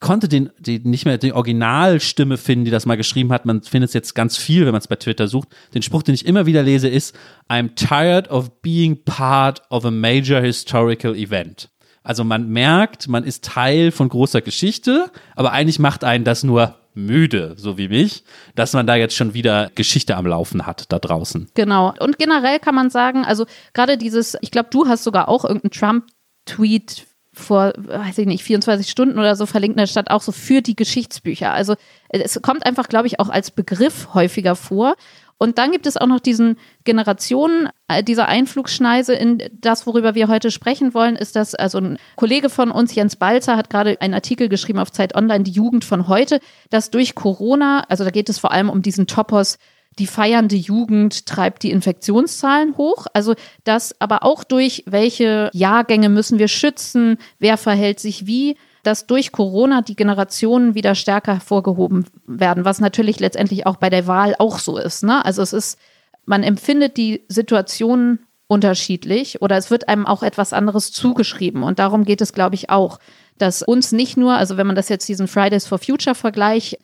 [0.00, 3.44] konnte den, den nicht mehr die Originalstimme finden, die das mal geschrieben hat.
[3.44, 5.48] Man findet es jetzt ganz viel, wenn man es bei Twitter sucht.
[5.74, 7.14] Den Spruch, den ich immer wieder lese, ist
[7.48, 11.68] I'm tired of being part of a major historical event.
[12.02, 16.76] Also man merkt, man ist Teil von großer Geschichte, aber eigentlich macht einen das nur
[16.94, 20.98] müde, so wie mich, dass man da jetzt schon wieder Geschichte am Laufen hat da
[20.98, 21.48] draußen.
[21.54, 21.94] Genau.
[22.00, 25.70] Und generell kann man sagen, also gerade dieses, ich glaube, du hast sogar auch irgendeinen
[25.72, 30.32] Trump-Tweet vor, weiß ich nicht, 24 Stunden oder so verlinkt in der Stadt auch so
[30.32, 31.52] für die Geschichtsbücher.
[31.52, 31.74] Also
[32.08, 34.96] es kommt einfach, glaube ich, auch als Begriff häufiger vor.
[35.42, 40.28] Und dann gibt es auch noch diesen Generationen, äh, dieser Einflugschneise in das, worüber wir
[40.28, 44.12] heute sprechen wollen, ist das, also ein Kollege von uns, Jens Balzer, hat gerade einen
[44.12, 48.28] Artikel geschrieben auf Zeit Online, die Jugend von heute, dass durch Corona, also da geht
[48.28, 49.56] es vor allem um diesen Topos
[49.98, 53.06] die feiernde Jugend treibt die Infektionszahlen hoch.
[53.12, 59.06] Also das aber auch durch welche Jahrgänge müssen wir schützen, wer verhält sich wie, dass
[59.06, 64.34] durch Corona die Generationen wieder stärker hervorgehoben werden, was natürlich letztendlich auch bei der Wahl
[64.38, 65.02] auch so ist.
[65.02, 65.24] Ne?
[65.24, 65.78] Also es ist,
[66.24, 71.62] man empfindet die Situation unterschiedlich oder es wird einem auch etwas anderes zugeschrieben.
[71.62, 72.98] Und darum geht es, glaube ich, auch,
[73.38, 76.78] dass uns nicht nur, also wenn man das jetzt diesen Fridays for Future Vergleich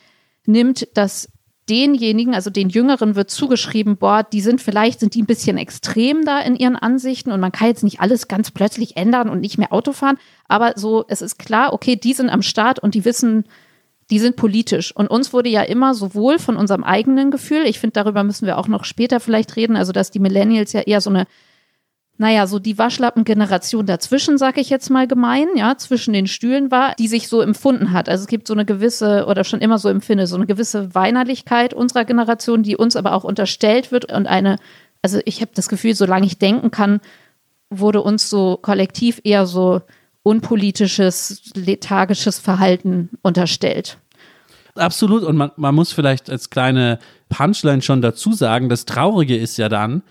[0.44, 1.28] nimmt, dass
[1.68, 6.24] denjenigen, also den Jüngeren wird zugeschrieben, boah, die sind vielleicht, sind die ein bisschen extrem
[6.24, 9.58] da in ihren Ansichten und man kann jetzt nicht alles ganz plötzlich ändern und nicht
[9.58, 13.04] mehr Auto fahren, aber so, es ist klar, okay, die sind am Start und die
[13.04, 13.44] wissen,
[14.10, 14.94] die sind politisch.
[14.94, 18.58] Und uns wurde ja immer sowohl von unserem eigenen Gefühl, ich finde, darüber müssen wir
[18.58, 21.26] auch noch später vielleicht reden, also dass die Millennials ja eher so eine
[22.18, 26.94] naja, so die Waschlappengeneration dazwischen, sag ich jetzt mal gemein, ja, zwischen den Stühlen war,
[26.98, 28.08] die sich so empfunden hat.
[28.08, 31.74] Also es gibt so eine gewisse, oder schon immer so empfinde, so eine gewisse Weinerlichkeit
[31.74, 34.56] unserer Generation, die uns aber auch unterstellt wird und eine,
[35.02, 37.00] also ich habe das Gefühl, solange ich denken kann,
[37.68, 39.82] wurde uns so kollektiv eher so
[40.22, 43.98] unpolitisches, lethargisches Verhalten unterstellt.
[44.74, 45.22] Absolut.
[45.22, 46.98] Und man, man muss vielleicht als kleine
[47.28, 50.02] Punchline schon dazu sagen, das Traurige ist ja dann,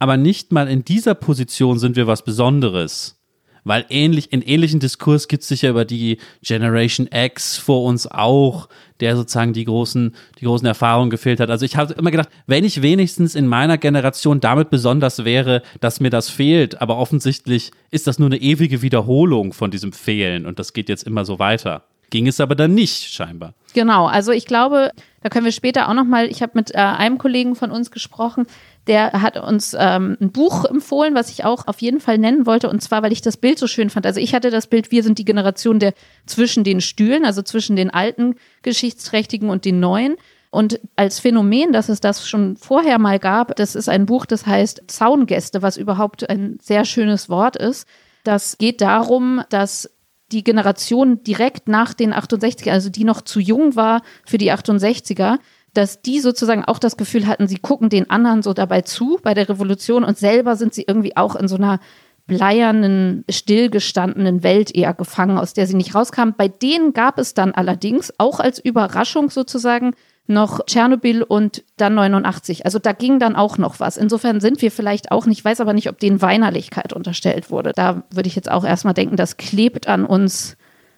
[0.00, 3.16] aber nicht mal in dieser Position sind wir was Besonderes.
[3.62, 8.70] Weil ähnlich, in ähnlichen Diskurs gibt es sicher über die Generation X vor uns auch,
[9.00, 11.50] der sozusagen die großen, die großen Erfahrungen gefehlt hat.
[11.50, 16.00] Also ich habe immer gedacht, wenn ich wenigstens in meiner Generation damit besonders wäre, dass
[16.00, 20.58] mir das fehlt, aber offensichtlich ist das nur eine ewige Wiederholung von diesem Fehlen und
[20.58, 21.84] das geht jetzt immer so weiter.
[22.10, 23.54] Ging es aber dann nicht, scheinbar.
[23.72, 24.90] Genau, also ich glaube,
[25.22, 28.46] da können wir später auch nochmal, ich habe mit äh, einem Kollegen von uns gesprochen,
[28.86, 32.68] der hat uns ähm, ein Buch empfohlen, was ich auch auf jeden Fall nennen wollte.
[32.68, 34.06] Und zwar, weil ich das Bild so schön fand.
[34.06, 35.94] Also ich hatte das Bild, wir sind die Generation der
[36.26, 40.16] zwischen den Stühlen, also zwischen den alten Geschichtsträchtigen und den neuen.
[40.50, 44.46] Und als Phänomen, dass es das schon vorher mal gab, das ist ein Buch, das
[44.46, 47.86] heißt Zaungäste, was überhaupt ein sehr schönes Wort ist.
[48.24, 49.88] Das geht darum, dass
[50.32, 55.38] die Generation direkt nach den 68er, also die noch zu jung war für die 68er,
[55.74, 59.34] dass die sozusagen auch das Gefühl hatten, sie gucken den anderen so dabei zu bei
[59.34, 61.80] der Revolution und selber sind sie irgendwie auch in so einer
[62.26, 66.34] bleiernen, stillgestandenen Welt eher gefangen, aus der sie nicht rauskamen.
[66.36, 69.94] Bei denen gab es dann allerdings auch als Überraschung sozusagen
[70.30, 72.64] noch Tschernobyl und dann 89.
[72.64, 73.96] Also da ging dann auch noch was.
[73.96, 77.72] Insofern sind wir vielleicht auch nicht, weiß aber nicht, ob denen Weinerlichkeit unterstellt wurde.
[77.74, 80.56] Da würde ich jetzt auch erstmal denken, das klebt an uns.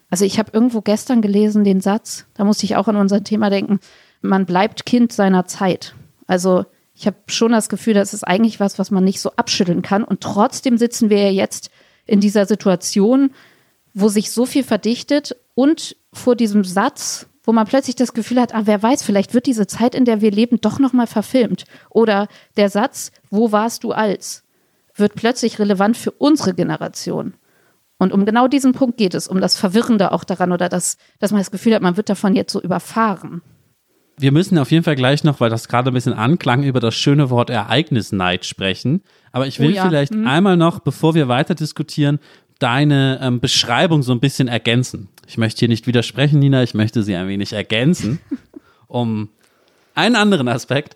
[0.09, 3.49] Also ich habe irgendwo gestern gelesen den Satz, da musste ich auch an unser Thema
[3.49, 3.79] denken,
[4.21, 5.95] man bleibt Kind seiner Zeit.
[6.27, 6.65] Also
[6.95, 10.03] ich habe schon das Gefühl, das ist eigentlich was, was man nicht so abschütteln kann.
[10.03, 11.71] Und trotzdem sitzen wir ja jetzt
[12.05, 13.31] in dieser Situation,
[13.93, 18.55] wo sich so viel verdichtet und vor diesem Satz, wo man plötzlich das Gefühl hat,
[18.55, 21.65] ah, wer weiß, vielleicht wird diese Zeit, in der wir leben, doch nochmal verfilmt.
[21.89, 22.27] Oder
[22.57, 24.43] der Satz, wo warst du als,
[24.95, 27.33] wird plötzlich relevant für unsere Generation.
[27.97, 31.31] Und um genau diesen Punkt geht es, um das Verwirrende auch daran oder das, dass
[31.31, 33.41] man das Gefühl hat, man wird davon jetzt so überfahren.
[34.17, 36.95] Wir müssen auf jeden Fall gleich noch, weil das gerade ein bisschen anklang, über das
[36.95, 39.01] schöne Wort Ereignisneid sprechen.
[39.31, 39.87] Aber ich will oh ja.
[39.87, 40.27] vielleicht hm.
[40.27, 42.19] einmal noch, bevor wir weiter diskutieren,
[42.59, 45.09] deine ähm, Beschreibung so ein bisschen ergänzen.
[45.27, 48.19] Ich möchte hier nicht widersprechen, Nina, ich möchte sie ein wenig ergänzen,
[48.87, 49.29] um
[49.95, 50.95] einen anderen Aspekt.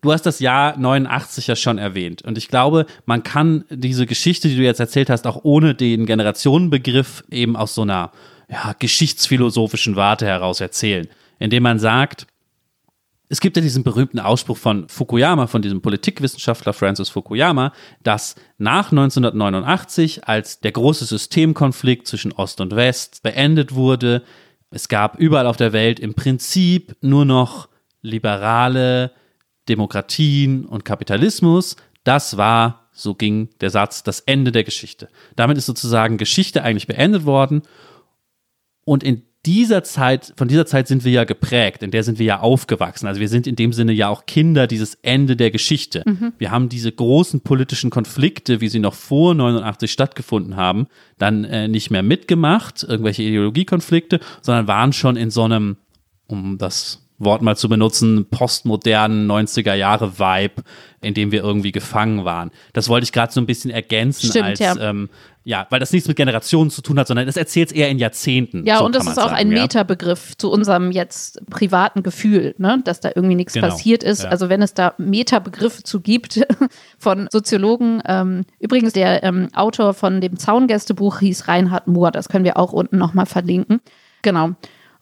[0.00, 2.22] Du hast das Jahr 89 ja schon erwähnt.
[2.22, 6.04] Und ich glaube, man kann diese Geschichte, die du jetzt erzählt hast, auch ohne den
[6.04, 8.12] Generationenbegriff eben aus so einer
[8.50, 11.08] ja, geschichtsphilosophischen Warte heraus erzählen.
[11.38, 12.26] Indem man sagt,
[13.34, 17.72] es gibt ja diesen berühmten Ausspruch von Fukuyama, von diesem Politikwissenschaftler Francis Fukuyama,
[18.04, 24.22] dass nach 1989, als der große Systemkonflikt zwischen Ost und West beendet wurde,
[24.70, 27.68] es gab überall auf der Welt im Prinzip nur noch
[28.02, 29.10] liberale
[29.68, 31.74] Demokratien und Kapitalismus.
[32.04, 35.08] Das war, so ging der Satz, das Ende der Geschichte.
[35.34, 37.62] Damit ist sozusagen Geschichte eigentlich beendet worden.
[38.84, 42.26] Und in dieser Zeit, von dieser Zeit sind wir ja geprägt, in der sind wir
[42.26, 43.06] ja aufgewachsen.
[43.06, 46.02] Also wir sind in dem Sinne ja auch Kinder dieses Ende der Geschichte.
[46.06, 46.32] Mhm.
[46.38, 50.86] Wir haben diese großen politischen Konflikte, wie sie noch vor 89 stattgefunden haben,
[51.18, 55.76] dann äh, nicht mehr mitgemacht, irgendwelche Ideologiekonflikte, sondern waren schon in so einem,
[56.26, 60.62] um das Wort mal zu benutzen, postmodernen 90er Jahre Vibe,
[61.00, 62.50] in dem wir irgendwie gefangen waren.
[62.72, 64.76] Das wollte ich gerade so ein bisschen ergänzen Stimmt, als ja.
[64.76, 65.08] Ähm,
[65.46, 67.98] ja, weil das nichts mit Generationen zu tun hat, sondern es erzählt es eher in
[67.98, 68.64] Jahrzehnten.
[68.66, 69.62] Ja, so und das ist auch sagen, ein ja.
[69.62, 72.80] Metabegriff zu unserem jetzt privaten Gefühl, ne?
[72.82, 74.24] dass da irgendwie nichts Genau, passiert ist.
[74.24, 74.30] ja.
[74.30, 76.40] Also wenn es da Metabegriffe zu gibt
[76.98, 78.02] von Soziologen.
[78.06, 82.10] Ähm, übrigens, der ähm, Autor von dem Zaungästebuch hieß Reinhard Mohr.
[82.10, 83.80] Das können wir auch unten nochmal verlinken.
[84.22, 84.52] Genau.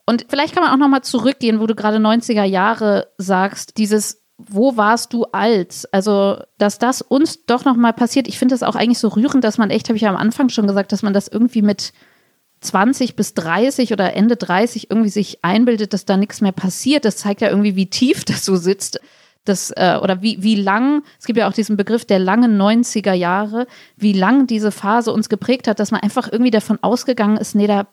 [0.05, 4.77] Und vielleicht kann man auch nochmal zurückgehen, wo du gerade 90er Jahre sagst, dieses wo
[4.77, 5.85] warst du als?
[5.93, 8.27] Also, dass das uns doch nochmal passiert.
[8.27, 10.49] Ich finde das auch eigentlich so rührend, dass man echt, habe ich ja am Anfang
[10.49, 11.93] schon gesagt, dass man das irgendwie mit
[12.61, 17.05] 20 bis 30 oder Ende 30 irgendwie sich einbildet, dass da nichts mehr passiert.
[17.05, 18.99] Das zeigt ja irgendwie, wie tief das so sitzt.
[19.45, 23.11] Das, äh, oder wie, wie lang, es gibt ja auch diesen Begriff der langen 90er
[23.11, 27.53] Jahre, wie lang diese Phase uns geprägt hat, dass man einfach irgendwie davon ausgegangen ist,
[27.53, 27.87] nee, da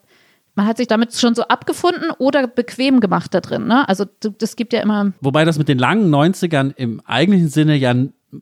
[0.61, 3.65] man hat sich damit schon so abgefunden oder bequem gemacht da drin.
[3.65, 3.89] Ne?
[3.89, 4.05] Also
[4.37, 5.11] das gibt ja immer.
[5.19, 7.95] Wobei das mit den langen 90ern im eigentlichen Sinne ja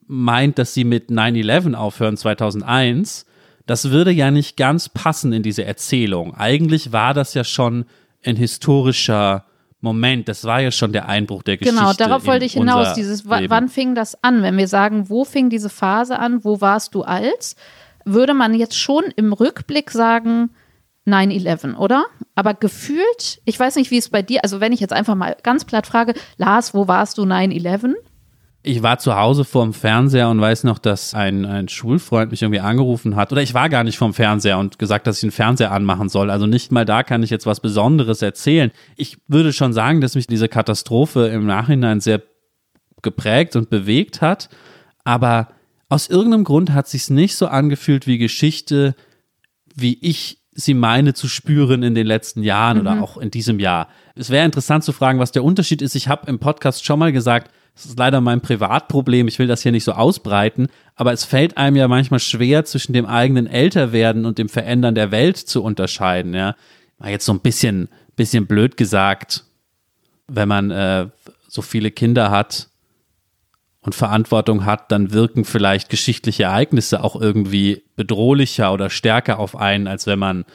[0.05, 3.25] meint, dass sie mit 9-11 aufhören 2001.
[3.65, 6.35] Das würde ja nicht ganz passen in diese Erzählung.
[6.35, 7.85] Eigentlich war das ja schon
[8.25, 9.45] ein historischer
[9.79, 10.27] Moment.
[10.27, 11.79] Das war ja schon der Einbruch der Geschichte.
[11.79, 12.95] Genau, darauf wollte ich hinaus.
[12.95, 13.49] Dieses, Leben.
[13.49, 14.43] wann fing das an?
[14.43, 16.43] Wenn wir sagen, wo fing diese Phase an?
[16.43, 17.55] Wo warst du als?
[18.03, 20.49] Würde man jetzt schon im Rückblick sagen,
[21.07, 22.05] 9-11, oder?
[22.35, 25.35] Aber gefühlt, ich weiß nicht, wie es bei dir, also wenn ich jetzt einfach mal
[25.43, 27.95] ganz platt frage, Lars, wo warst du 9-11?
[28.61, 32.59] Ich war zu Hause vorm Fernseher und weiß noch, dass ein, ein Schulfreund mich irgendwie
[32.59, 33.31] angerufen hat.
[33.31, 36.29] Oder ich war gar nicht vorm Fernseher und gesagt, dass ich den Fernseher anmachen soll.
[36.29, 38.71] Also nicht mal da kann ich jetzt was Besonderes erzählen.
[38.97, 42.21] Ich würde schon sagen, dass mich diese Katastrophe im Nachhinein sehr
[43.01, 44.49] geprägt und bewegt hat.
[45.05, 45.47] Aber
[45.87, 48.93] aus irgendeinem Grund hat sich's nicht so angefühlt wie Geschichte,
[49.73, 52.81] wie ich sie meine zu spüren in den letzten Jahren Mhm.
[52.81, 53.87] oder auch in diesem Jahr.
[54.15, 55.95] Es wäre interessant zu fragen, was der Unterschied ist.
[55.95, 59.61] Ich habe im Podcast schon mal gesagt, es ist leider mein Privatproblem, ich will das
[59.63, 64.25] hier nicht so ausbreiten, aber es fällt einem ja manchmal schwer, zwischen dem eigenen Älterwerden
[64.25, 66.33] und dem Verändern der Welt zu unterscheiden.
[66.33, 66.55] Ja,
[66.97, 69.45] mal jetzt so ein bisschen, bisschen blöd gesagt,
[70.27, 71.07] wenn man äh,
[71.47, 72.67] so viele Kinder hat
[73.81, 79.87] und Verantwortung hat, dann wirken vielleicht geschichtliche Ereignisse auch irgendwie bedrohlicher oder stärker auf einen,
[79.87, 80.45] als wenn man,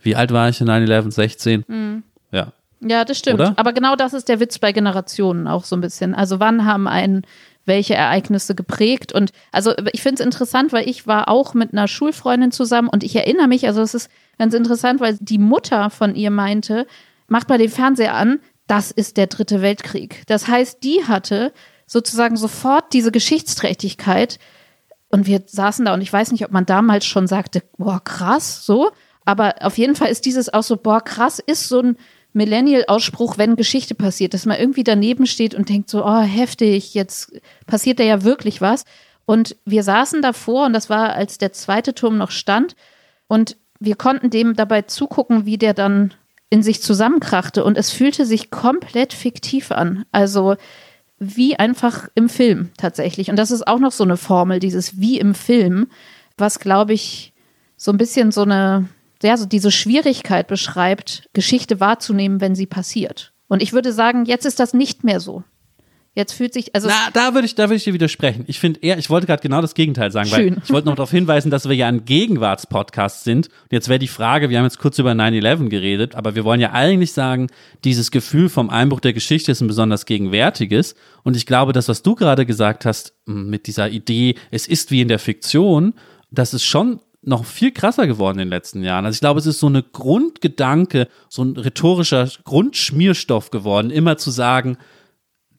[0.00, 2.02] wie alt war ich in 9-11, 16?
[2.32, 2.52] Ja.
[2.84, 3.40] Ja, das stimmt.
[3.40, 3.54] Oder?
[3.56, 6.14] Aber genau das ist der Witz bei Generationen auch so ein bisschen.
[6.14, 7.22] Also wann haben einen
[7.64, 9.12] welche Ereignisse geprägt?
[9.12, 13.04] Und also ich finde es interessant, weil ich war auch mit einer Schulfreundin zusammen und
[13.04, 16.86] ich erinnere mich, also es ist ganz interessant, weil die Mutter von ihr meinte,
[17.28, 20.22] macht mal den Fernseher an, das ist der dritte Weltkrieg.
[20.26, 21.52] Das heißt, die hatte
[21.92, 24.38] sozusagen sofort diese Geschichtsträchtigkeit
[25.10, 28.64] und wir saßen da und ich weiß nicht, ob man damals schon sagte, boah, krass,
[28.64, 28.90] so.
[29.26, 31.96] Aber auf jeden Fall ist dieses auch so, boah, krass, ist so ein
[32.32, 37.30] Millennial-Ausspruch, wenn Geschichte passiert, dass man irgendwie daneben steht und denkt so, oh, heftig, jetzt
[37.66, 38.84] passiert da ja wirklich was.
[39.26, 42.74] Und wir saßen davor und das war, als der zweite Turm noch stand
[43.28, 46.14] und wir konnten dem dabei zugucken, wie der dann
[46.48, 50.06] in sich zusammenkrachte und es fühlte sich komplett fiktiv an.
[50.10, 50.56] Also
[51.22, 53.30] wie einfach im Film tatsächlich.
[53.30, 55.88] Und das ist auch noch so eine Formel, dieses wie im Film,
[56.36, 57.32] was glaube ich
[57.76, 58.88] so ein bisschen so eine
[59.22, 63.32] ja, so diese Schwierigkeit beschreibt, Geschichte wahrzunehmen, wenn sie passiert.
[63.48, 65.44] Und ich würde sagen, jetzt ist das nicht mehr so.
[66.14, 68.44] Jetzt fühlt sich, also Na, da würde ich, da würde ich dir widersprechen.
[68.46, 70.56] Ich finde eher, ich wollte gerade genau das Gegenteil sagen, Schön.
[70.56, 73.48] weil ich wollte noch darauf hinweisen, dass wir ja ein Gegenwartspodcast sind.
[73.48, 76.60] Und jetzt wäre die Frage, wir haben jetzt kurz über 9-11 geredet, aber wir wollen
[76.60, 77.46] ja eigentlich sagen,
[77.82, 80.96] dieses Gefühl vom Einbruch der Geschichte ist ein besonders gegenwärtiges.
[81.22, 85.00] Und ich glaube, das, was du gerade gesagt hast, mit dieser Idee, es ist wie
[85.00, 85.94] in der Fiktion,
[86.30, 89.06] das ist schon noch viel krasser geworden in den letzten Jahren.
[89.06, 94.30] Also ich glaube, es ist so eine Grundgedanke, so ein rhetorischer Grundschmierstoff geworden, immer zu
[94.30, 94.76] sagen,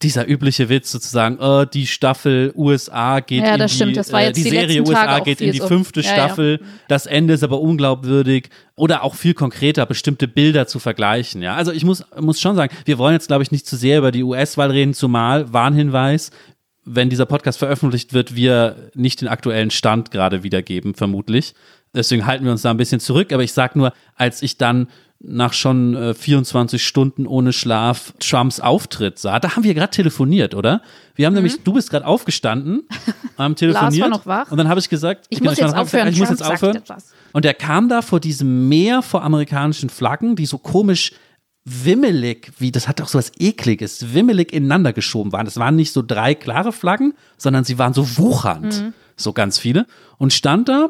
[0.04, 3.98] dieser übliche Witz sozusagen, oh, die Staffel USA geht Ja, in das die, stimmt.
[3.98, 6.14] Das war äh, jetzt die die Serie Tage USA geht in die fünfte Ja, ja.
[6.14, 6.60] Staffel.
[6.88, 11.42] Das Ende ist aber unglaubwürdig oder auch viel konkreter bestimmte Bilder zu vergleichen.
[11.42, 13.98] Ja, also ich muss muss schon sagen, wir wollen jetzt glaube ich nicht zu sehr
[14.00, 16.32] über die US-Wahl reden, zumal Warnhinweis.
[16.86, 21.54] Wenn dieser Podcast veröffentlicht wird, wir nicht den aktuellen Stand gerade wiedergeben, vermutlich.
[21.96, 23.32] Deswegen halten wir uns da ein bisschen zurück.
[23.32, 24.88] Aber ich sag nur, als ich dann
[25.20, 30.54] nach schon äh, 24 Stunden ohne Schlaf Trumps Auftritt sah, da haben wir gerade telefoniert,
[30.54, 30.82] oder?
[31.16, 32.84] Wir haben nämlich, du bist gerade aufgestanden,
[33.38, 33.94] haben telefoniert.
[33.94, 34.00] Mhm.
[34.00, 34.52] Lars war noch wach.
[34.52, 36.82] Und dann habe ich gesagt, Ich genau, muss jetzt aufhören, Ich muss jetzt aufhören.
[37.32, 41.14] Und er kam da vor diesem Meer vor amerikanischen Flaggen, die so komisch
[41.66, 45.46] wimmelig, wie das hat auch so was ekliges, wimmelig ineinander geschoben waren.
[45.46, 48.94] Das waren nicht so drei klare Flaggen, sondern sie waren so wuchernd, Mhm.
[49.16, 49.86] so ganz viele
[50.18, 50.90] und stand da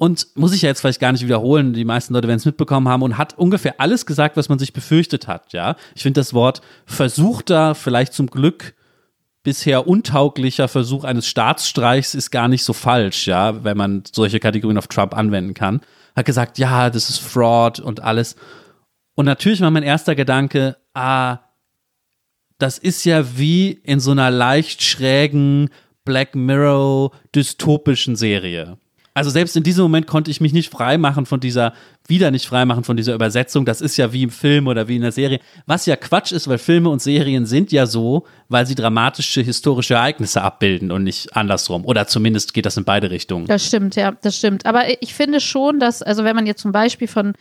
[0.00, 2.88] und muss ich ja jetzt vielleicht gar nicht wiederholen, die meisten Leute werden es mitbekommen
[2.88, 5.76] haben und hat ungefähr alles gesagt, was man sich befürchtet hat, ja.
[5.94, 8.74] Ich finde das Wort versuchter, vielleicht zum Glück
[9.42, 14.78] bisher untauglicher Versuch eines Staatsstreichs ist gar nicht so falsch, ja, wenn man solche Kategorien
[14.78, 15.82] auf Trump anwenden kann.
[16.16, 18.36] Hat gesagt, ja, das ist Fraud und alles.
[19.16, 21.40] Und natürlich war mein erster Gedanke, ah,
[22.56, 25.68] das ist ja wie in so einer leicht schrägen
[26.06, 28.78] Black Mirror dystopischen Serie.
[29.12, 31.72] Also selbst in diesem Moment konnte ich mich nicht freimachen von dieser,
[32.06, 33.64] wieder nicht freimachen von dieser Übersetzung.
[33.64, 35.40] Das ist ja wie im Film oder wie in der Serie.
[35.66, 39.94] Was ja Quatsch ist, weil Filme und Serien sind ja so, weil sie dramatische historische
[39.94, 41.84] Ereignisse abbilden und nicht andersrum.
[41.84, 43.46] Oder zumindest geht das in beide Richtungen.
[43.46, 44.64] Das stimmt, ja, das stimmt.
[44.64, 47.32] Aber ich finde schon, dass, also wenn man jetzt zum Beispiel von,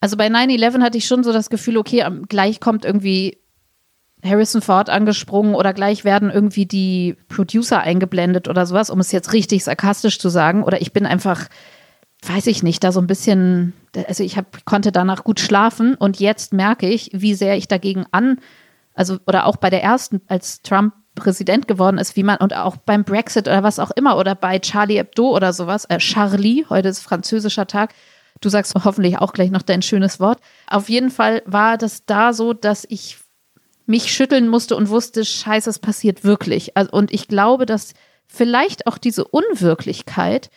[0.00, 3.38] also bei 9-11 hatte ich schon so das Gefühl, okay, gleich kommt irgendwie
[4.24, 9.32] Harrison Ford angesprungen oder gleich werden irgendwie die Producer eingeblendet oder sowas, um es jetzt
[9.32, 10.62] richtig sarkastisch zu sagen.
[10.62, 11.48] Oder ich bin einfach,
[12.26, 13.74] weiß ich nicht, da so ein bisschen,
[14.08, 18.06] also ich hab, konnte danach gut schlafen und jetzt merke ich, wie sehr ich dagegen
[18.12, 18.38] an,
[18.94, 22.76] also oder auch bei der ersten, als Trump Präsident geworden ist, wie man und auch
[22.76, 26.88] beim Brexit oder was auch immer oder bei Charlie Hebdo oder sowas, äh, Charlie, heute
[26.88, 27.94] ist französischer Tag.
[28.40, 30.40] Du sagst hoffentlich auch gleich noch dein schönes Wort.
[30.66, 33.16] Auf jeden Fall war das da so, dass ich
[33.86, 36.76] mich schütteln musste und wusste, scheiße, es passiert wirklich.
[36.76, 37.94] Also, und ich glaube, dass
[38.26, 40.50] vielleicht auch diese Unwirklichkeit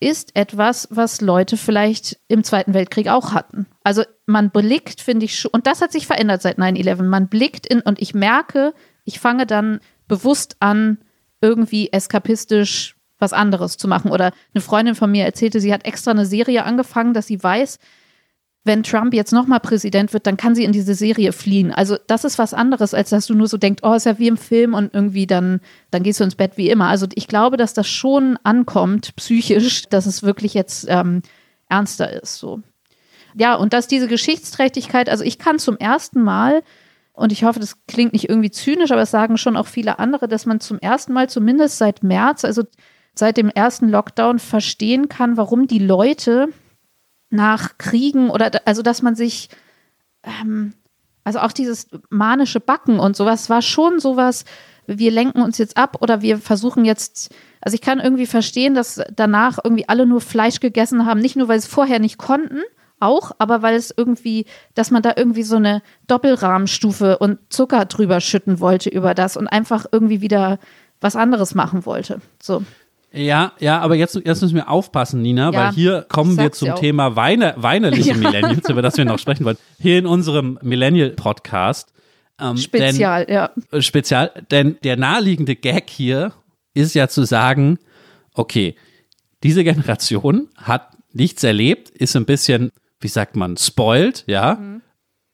[0.00, 3.66] ist etwas, was Leute vielleicht im Zweiten Weltkrieg auch hatten.
[3.84, 7.80] Also man blickt, finde ich, und das hat sich verändert seit 9-11, man blickt in,
[7.80, 8.72] und ich merke,
[9.04, 10.98] ich fange dann bewusst an,
[11.42, 14.10] irgendwie eskapistisch was anderes zu machen.
[14.10, 17.78] Oder eine Freundin von mir erzählte, sie hat extra eine Serie angefangen, dass sie weiß,
[18.64, 21.72] wenn Trump jetzt nochmal Präsident wird, dann kann sie in diese Serie fliehen.
[21.72, 24.28] Also das ist was anderes, als dass du nur so denkst, oh, ist ja wie
[24.28, 26.88] im Film und irgendwie dann, dann gehst du ins Bett wie immer.
[26.88, 31.22] Also ich glaube, dass das schon ankommt, psychisch, dass es wirklich jetzt ähm,
[31.70, 32.36] ernster ist.
[32.36, 32.60] So.
[33.34, 36.62] Ja, und dass diese Geschichtsträchtigkeit, also ich kann zum ersten Mal,
[37.12, 40.28] und ich hoffe, das klingt nicht irgendwie zynisch, aber es sagen schon auch viele andere,
[40.28, 42.62] dass man zum ersten Mal, zumindest seit März, also
[43.14, 46.48] seit dem ersten Lockdown, verstehen kann, warum die Leute
[47.30, 49.48] nach Kriegen oder also dass man sich
[50.22, 50.74] ähm,
[51.24, 54.44] also auch dieses manische Backen und sowas war schon sowas,
[54.86, 59.00] wir lenken uns jetzt ab oder wir versuchen jetzt, also ich kann irgendwie verstehen, dass
[59.14, 62.60] danach irgendwie alle nur Fleisch gegessen haben, nicht nur weil sie es vorher nicht konnten,
[62.98, 68.20] auch, aber weil es irgendwie, dass man da irgendwie so eine Doppelrahmenstufe und Zucker drüber
[68.20, 70.58] schütten wollte über das und einfach irgendwie wieder
[71.00, 72.20] was anderes machen wollte.
[72.42, 72.62] So.
[73.12, 76.74] Ja, ja, aber jetzt, jetzt müssen wir aufpassen, Nina, Ja, weil hier kommen wir zum.
[76.76, 79.58] Thema Weine, weinerliche Millennials, über das wir noch sprechen wollen.
[79.80, 81.92] Hier in unserem Millennial-Podcast.
[82.40, 83.48] Ähm, Spezial, ja.
[83.48, 86.32] Denn, äh, spezial, denn der naheliegende Gag hier
[86.72, 87.78] ist ja zu sagen,
[88.34, 88.76] okay,
[89.42, 92.70] diese Generation hat nichts erlebt, ist ein bisschen,
[93.00, 94.54] wie sagt man, spoiled, ja.
[94.54, 94.82] Mhm.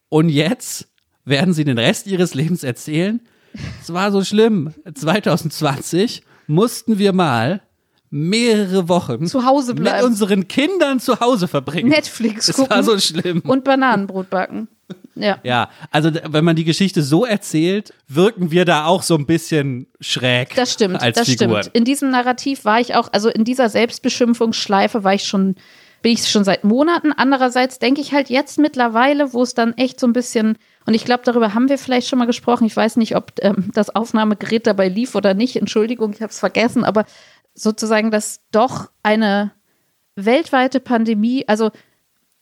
[0.08, 0.88] Und jetzt
[1.24, 3.20] werden sie den Rest ihres Lebens erzählen,
[3.80, 4.74] es war so schlimm.
[4.92, 7.62] 2020 mussten wir mal
[8.16, 10.06] mehrere Wochen Zu Hause mit bleiben.
[10.06, 11.88] unseren Kindern zu Hause verbringen.
[11.90, 13.40] Netflix gucken war so schlimm.
[13.46, 14.68] und Bananenbrot backen.
[15.14, 15.38] Ja.
[15.42, 19.86] Ja, also wenn man die Geschichte so erzählt, wirken wir da auch so ein bisschen
[20.00, 21.62] schräg Das stimmt, als das Figuren.
[21.62, 21.76] stimmt.
[21.76, 25.56] In diesem Narrativ war ich auch, also in dieser Selbstbeschimpfungsschleife war ich schon
[26.02, 27.12] bin ich schon seit Monaten.
[27.16, 30.56] Andererseits denke ich halt jetzt mittlerweile, wo es dann echt so ein bisschen,
[30.86, 32.64] und ich glaube, darüber haben wir vielleicht schon mal gesprochen.
[32.64, 35.56] Ich weiß nicht, ob ähm, das Aufnahmegerät dabei lief oder nicht.
[35.56, 37.06] Entschuldigung, ich habe es vergessen, aber
[37.56, 39.52] sozusagen, dass doch eine
[40.14, 41.70] weltweite Pandemie, also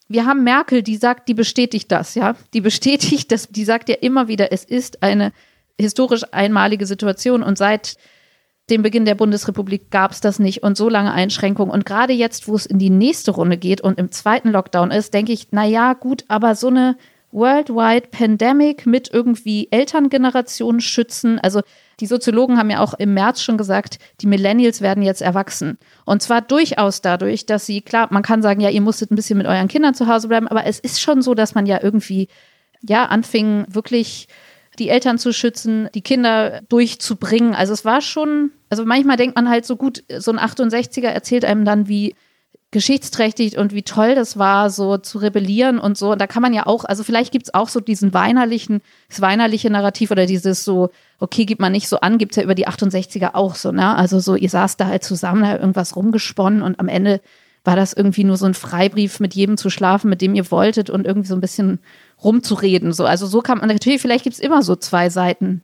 [0.09, 2.37] wir haben Merkel, die sagt, die bestätigt das, ja.
[2.53, 5.33] Die bestätigt das, die sagt ja immer wieder, es ist eine
[5.81, 7.97] historisch einmalige Situation und seit
[8.71, 11.73] dem Beginn der Bundesrepublik gab es das nicht und so lange Einschränkungen.
[11.73, 15.13] Und gerade jetzt, wo es in die nächste Runde geht und im zweiten Lockdown ist,
[15.13, 16.97] denke ich, na ja, gut, aber so eine
[17.35, 21.39] Worldwide Pandemic mit irgendwie Elterngenerationen schützen.
[21.41, 21.61] Also
[22.01, 25.77] die Soziologen haben ja auch im März schon gesagt, die Millennials werden jetzt erwachsen.
[26.05, 29.39] Und zwar durchaus dadurch, dass sie, klar, man kann sagen, ja, ihr musstet ein bisschen
[29.39, 32.29] mit euren Kindern zu Hause bleiben, aber es ist schon so, dass man ja irgendwie,
[32.83, 34.29] ja, anfing, wirklich
[34.79, 37.55] die Eltern zu schützen, die Kinder durchzubringen.
[37.55, 41.45] Also es war schon, also manchmal denkt man halt so gut, so ein 68er erzählt
[41.45, 42.15] einem dann, wie
[42.75, 46.11] geschichtsträchtig und wie toll das war, so zu rebellieren und so.
[46.13, 49.21] Und da kann man ja auch, also vielleicht gibt es auch so diesen weinerlichen, das
[49.21, 52.57] weinerliche Narrativ oder dieses so, okay, gibt man nicht so an, gibt es ja über
[52.57, 53.97] die 68er auch so, ne?
[53.97, 57.21] Also so, ihr saßt da halt zusammen, da irgendwas rumgesponnen und am Ende
[57.63, 60.91] war das irgendwie nur so ein Freibrief, mit jedem zu schlafen, mit dem ihr wolltet
[60.91, 61.79] und irgendwie so ein bisschen
[62.23, 62.93] rumzureden.
[62.93, 63.07] So.
[63.07, 65.63] Also so kann man, natürlich, vielleicht gibt es immer so zwei Seiten.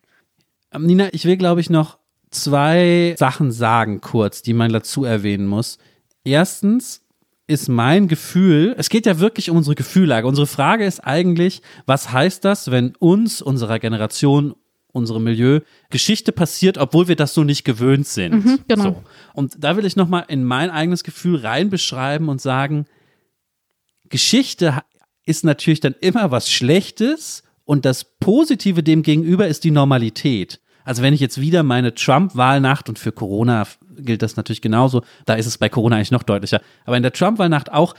[0.72, 1.98] Ähm, Nina, ich will, glaube ich, noch
[2.30, 5.78] zwei Sachen sagen, kurz, die man dazu erwähnen muss.
[6.24, 7.02] Erstens
[7.46, 10.26] ist mein Gefühl, es geht ja wirklich um unsere Gefühllage.
[10.26, 14.54] Unsere Frage ist eigentlich, was heißt das, wenn uns, unserer Generation,
[14.92, 15.60] unserem Milieu
[15.90, 18.44] Geschichte passiert, obwohl wir das so nicht gewöhnt sind.
[18.44, 18.82] Mhm, genau.
[18.82, 19.02] So.
[19.34, 22.86] Und da will ich nochmal in mein eigenes Gefühl rein beschreiben und sagen,
[24.08, 24.82] Geschichte
[25.24, 30.60] ist natürlich dann immer was Schlechtes und das Positive dem gegenüber ist die Normalität.
[30.84, 33.66] Also wenn ich jetzt wieder meine Trump-Wahlnacht und für Corona
[33.98, 37.12] gilt das natürlich genauso, da ist es bei Corona eigentlich noch deutlicher, aber in der
[37.12, 37.94] Trump-Wahlnacht auch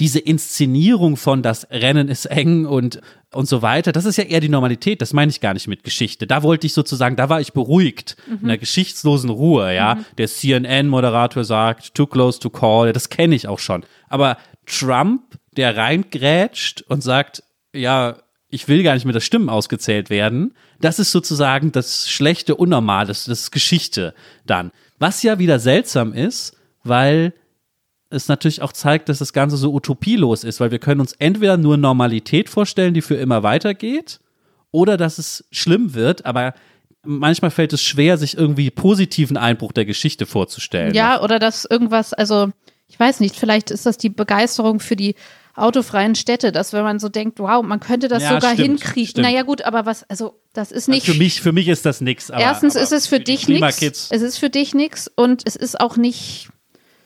[0.00, 3.00] diese Inszenierung von das Rennen ist eng und
[3.34, 5.84] und so weiter, das ist ja eher die Normalität, das meine ich gar nicht mit
[5.84, 6.26] Geschichte.
[6.26, 8.34] Da wollte ich sozusagen, da war ich beruhigt, mhm.
[8.36, 9.96] in einer geschichtslosen Ruhe, ja.
[9.96, 10.04] Mhm.
[10.16, 13.84] Der CNN-Moderator sagt, too close to call, das kenne ich auch schon.
[14.08, 17.42] Aber Trump der reingrätscht und sagt,
[17.74, 18.16] ja,
[18.48, 20.54] ich will gar nicht mit der Stimmen ausgezählt werden.
[20.80, 24.14] Das ist sozusagen das schlechte Unnormale, das ist Geschichte
[24.46, 24.70] dann.
[24.98, 27.32] Was ja wieder seltsam ist, weil
[28.10, 31.56] es natürlich auch zeigt, dass das Ganze so utopielos ist, weil wir können uns entweder
[31.56, 34.20] nur Normalität vorstellen, die für immer weitergeht,
[34.70, 36.54] oder dass es schlimm wird, aber
[37.04, 40.94] manchmal fällt es schwer, sich irgendwie positiven Einbruch der Geschichte vorzustellen.
[40.94, 42.50] Ja, oder dass irgendwas, also
[42.86, 45.14] ich weiß nicht, vielleicht ist das die Begeisterung für die
[45.58, 49.10] autofreien Städte, dass wenn man so denkt, wow, man könnte das ja, sogar stimmt, hinkriegen.
[49.10, 49.26] Stimmt.
[49.26, 51.02] Naja gut, aber was, also das ist nicht.
[51.02, 52.30] Also für mich, für mich ist das nichts.
[52.30, 54.08] Erstens aber ist es für, für dich nichts.
[54.10, 56.48] Es ist für dich nichts und es ist auch nicht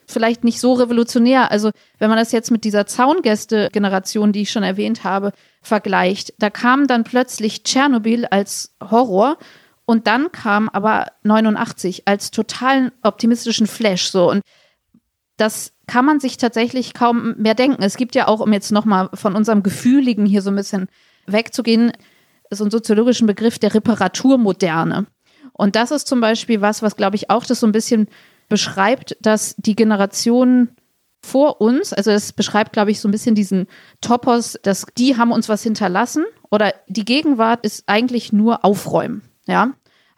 [0.07, 1.51] vielleicht nicht so revolutionär.
[1.51, 5.33] Also wenn man das jetzt mit dieser Zaungäste-Generation, die ich schon erwähnt habe,
[5.63, 9.39] vergleicht, da kam dann plötzlich Tschernobyl als Horror
[9.85, 14.43] und dann kam aber 89 als totalen optimistischen Flash so und
[15.37, 17.83] das kann man sich tatsächlich kaum mehr denken.
[17.83, 20.89] Es gibt ja auch, um jetzt nochmal von unserem Gefühligen hier so ein bisschen
[21.27, 21.93] wegzugehen,
[22.51, 25.07] so einen soziologischen Begriff der Reparaturmoderne.
[25.53, 28.09] Und das ist zum Beispiel was, was glaube ich auch das so ein bisschen
[28.49, 30.69] beschreibt, dass die Generation
[31.25, 33.67] vor uns, also es beschreibt, glaube ich, so ein bisschen diesen
[34.01, 39.23] Topos, dass die haben uns was hinterlassen oder die Gegenwart ist eigentlich nur Aufräumen.
[39.47, 39.73] Ja,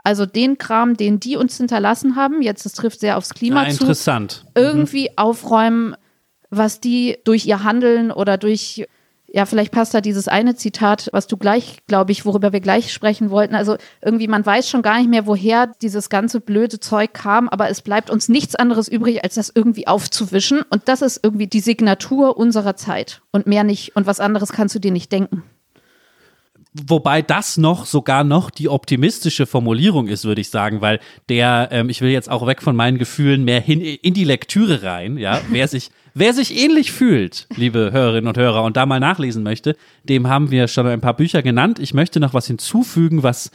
[0.04, 3.70] also den Kram, den die uns hinterlassen haben, jetzt das trifft sehr aufs Klima ah,
[3.70, 4.44] zu, interessant.
[4.54, 5.14] irgendwie mhm.
[5.18, 5.96] aufräumen,
[6.50, 8.86] was die durch ihr Handeln oder durch
[9.34, 12.92] ja, vielleicht passt da dieses eine Zitat, was du gleich, glaube ich, worüber wir gleich
[12.92, 13.56] sprechen wollten.
[13.56, 17.68] Also irgendwie, man weiß schon gar nicht mehr, woher dieses ganze blöde Zeug kam, aber
[17.68, 20.62] es bleibt uns nichts anderes übrig, als das irgendwie aufzuwischen.
[20.70, 23.96] Und das ist irgendwie die Signatur unserer Zeit und mehr nicht.
[23.96, 25.42] Und was anderes kannst du dir nicht denken.
[26.76, 30.98] Wobei das noch sogar noch die optimistische Formulierung ist, würde ich sagen, weil
[31.28, 34.82] der, ähm, ich will jetzt auch weg von meinen Gefühlen mehr hin in die Lektüre
[34.82, 38.98] rein, ja, wer sich, wer sich ähnlich fühlt, liebe Hörerinnen und Hörer, und da mal
[38.98, 41.78] nachlesen möchte, dem haben wir schon ein paar Bücher genannt.
[41.78, 43.52] Ich möchte noch was hinzufügen, was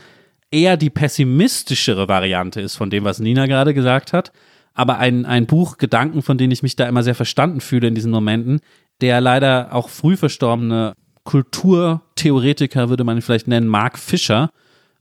[0.50, 4.32] eher die pessimistischere Variante ist von dem, was Nina gerade gesagt hat.
[4.74, 7.96] Aber ein, ein Buch, Gedanken, von denen ich mich da immer sehr verstanden fühle in
[7.96, 8.62] diesen Momenten,
[9.02, 10.94] der leider auch früh verstorbene
[11.30, 14.50] Kulturtheoretiker würde man ihn vielleicht nennen, Mark Fischer,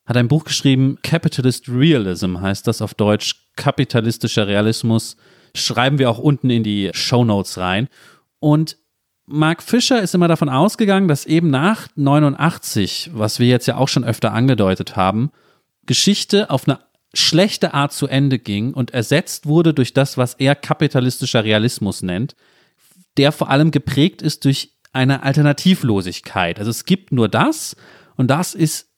[0.05, 5.16] hat ein Buch geschrieben, Capitalist Realism heißt das auf Deutsch, kapitalistischer Realismus.
[5.55, 7.89] Schreiben wir auch unten in die Show Notes rein.
[8.41, 8.76] Und
[9.24, 13.89] Mark Fischer ist immer davon ausgegangen, dass eben nach 89, was wir jetzt ja auch
[13.89, 15.31] schon öfter angedeutet haben,
[15.87, 16.81] Geschichte auf eine
[17.14, 22.37] schlechte Art zu Ende ging und ersetzt wurde durch das, was er kapitalistischer Realismus nennt
[23.18, 26.59] der vor allem geprägt ist durch eine Alternativlosigkeit.
[26.59, 27.77] Also es gibt nur das
[28.17, 28.89] und das ist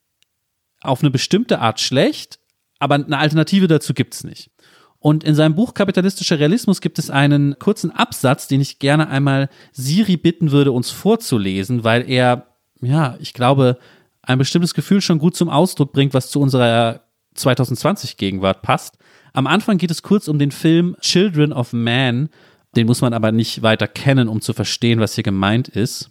[0.80, 2.40] auf eine bestimmte Art schlecht,
[2.78, 4.50] aber eine Alternative dazu gibt es nicht.
[4.98, 9.48] Und in seinem Buch Kapitalistischer Realismus gibt es einen kurzen Absatz, den ich gerne einmal
[9.72, 12.46] Siri bitten würde, uns vorzulesen, weil er,
[12.80, 13.78] ja, ich glaube,
[14.22, 17.02] ein bestimmtes Gefühl schon gut zum Ausdruck bringt, was zu unserer
[17.34, 18.96] 2020 Gegenwart passt.
[19.32, 22.30] Am Anfang geht es kurz um den Film Children of Man.
[22.76, 26.10] Den muss man aber nicht weiter kennen, um zu verstehen, was hier gemeint ist.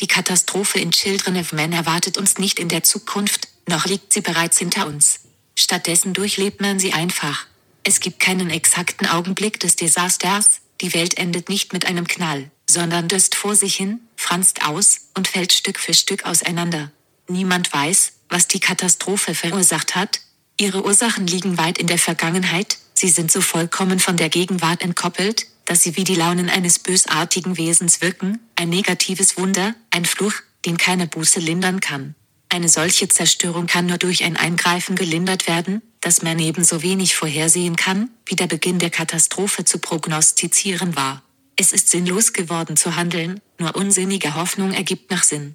[0.00, 4.20] Die Katastrophe in Children of Man erwartet uns nicht in der Zukunft, noch liegt sie
[4.20, 5.20] bereits hinter uns.
[5.56, 7.46] Stattdessen durchlebt man sie einfach.
[7.82, 13.08] Es gibt keinen exakten Augenblick des Desasters, die Welt endet nicht mit einem Knall, sondern
[13.08, 16.92] döst vor sich hin, franzt aus und fällt Stück für Stück auseinander.
[17.28, 20.20] Niemand weiß, was die Katastrophe verursacht hat,
[20.60, 25.46] Ihre Ursachen liegen weit in der Vergangenheit, sie sind so vollkommen von der Gegenwart entkoppelt,
[25.68, 30.32] dass sie wie die Launen eines bösartigen Wesens wirken, ein negatives Wunder, ein Fluch,
[30.64, 32.14] den keine Buße lindern kann.
[32.48, 37.76] Eine solche Zerstörung kann nur durch ein Eingreifen gelindert werden, das man ebenso wenig vorhersehen
[37.76, 41.22] kann, wie der Beginn der Katastrophe zu prognostizieren war.
[41.56, 45.54] Es ist sinnlos geworden zu handeln, nur unsinnige Hoffnung ergibt nach Sinn.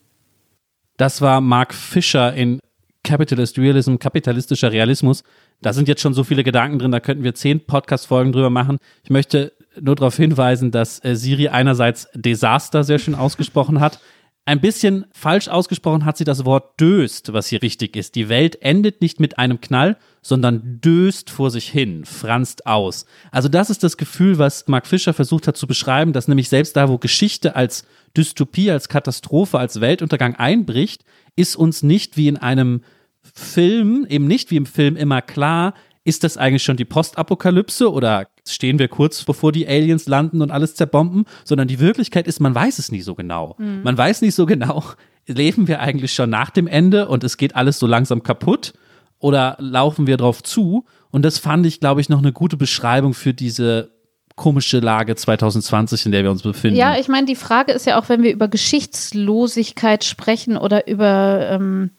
[0.95, 2.59] Das war Mark Fischer in
[3.03, 5.23] Capitalist Realism, kapitalistischer Realismus.
[5.63, 8.77] Da sind jetzt schon so viele Gedanken drin, da könnten wir zehn Podcast-Folgen drüber machen.
[9.03, 13.99] Ich möchte nur darauf hinweisen, dass äh, Siri einerseits Desaster sehr schön ausgesprochen hat.
[14.45, 18.15] Ein bisschen falsch ausgesprochen hat sie das Wort döst, was hier richtig ist.
[18.15, 23.05] Die Welt endet nicht mit einem Knall, sondern döst vor sich hin, franzt aus.
[23.31, 26.75] Also das ist das Gefühl, was Mark Fischer versucht hat zu beschreiben, dass nämlich selbst
[26.75, 27.85] da, wo Geschichte als
[28.17, 31.05] Dystopie, als Katastrophe, als Weltuntergang einbricht,
[31.37, 32.81] ist uns nicht wie in einem
[33.21, 35.73] Film, eben nicht wie im Film immer klar,
[36.03, 40.51] ist das eigentlich schon die Postapokalypse oder stehen wir kurz bevor die Aliens landen und
[40.51, 43.55] alles zerbomben, sondern die Wirklichkeit ist, man weiß es nie so genau.
[43.57, 43.83] Mhm.
[43.83, 44.83] Man weiß nicht so genau,
[45.27, 48.73] leben wir eigentlich schon nach dem Ende und es geht alles so langsam kaputt
[49.19, 50.85] oder laufen wir drauf zu?
[51.09, 53.93] Und das fand ich, glaube ich, noch eine gute Beschreibung für diese
[54.35, 56.77] komische Lage 2020, in der wir uns befinden.
[56.77, 61.47] Ja, ich meine, die Frage ist ja auch, wenn wir über Geschichtslosigkeit sprechen oder über
[61.51, 61.91] ähm,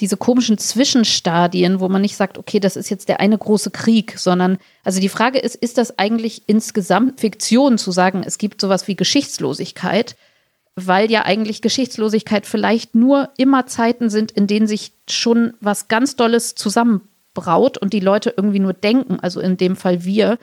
[0.00, 4.18] diese komischen Zwischenstadien, wo man nicht sagt, okay, das ist jetzt der eine große Krieg,
[4.18, 8.88] sondern, also die Frage ist, ist das eigentlich insgesamt Fiktion zu sagen, es gibt sowas
[8.88, 10.16] wie Geschichtslosigkeit?
[10.74, 16.16] Weil ja eigentlich Geschichtslosigkeit vielleicht nur immer Zeiten sind, in denen sich schon was ganz
[16.16, 20.38] Dolles zusammenbraut und die Leute irgendwie nur denken, also in dem Fall wir,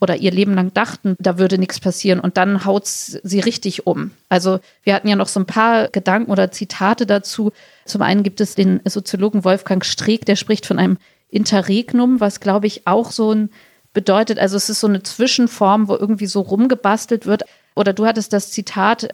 [0.00, 4.12] oder ihr Leben lang dachten, da würde nichts passieren und dann haut sie richtig um.
[4.28, 7.52] Also wir hatten ja noch so ein paar Gedanken oder Zitate dazu.
[7.84, 10.98] Zum einen gibt es den Soziologen Wolfgang Streeck, der spricht von einem
[11.30, 13.50] Interregnum, was glaube ich auch so ein
[13.92, 17.42] bedeutet, also es ist so eine Zwischenform, wo irgendwie so rumgebastelt wird.
[17.74, 19.08] Oder du hattest das Zitat,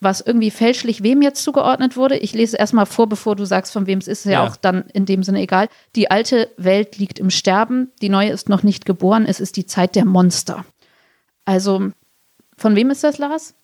[0.00, 2.16] was irgendwie fälschlich wem jetzt zugeordnet wurde.
[2.16, 4.44] Ich lese erstmal vor, bevor du sagst, von wem es ist, ist ja.
[4.44, 5.68] ja auch dann in dem Sinne egal.
[5.94, 9.66] Die alte Welt liegt im Sterben, die neue ist noch nicht geboren, es ist die
[9.66, 10.64] Zeit der Monster.
[11.44, 11.90] Also,
[12.56, 13.54] von wem ist das, Lars?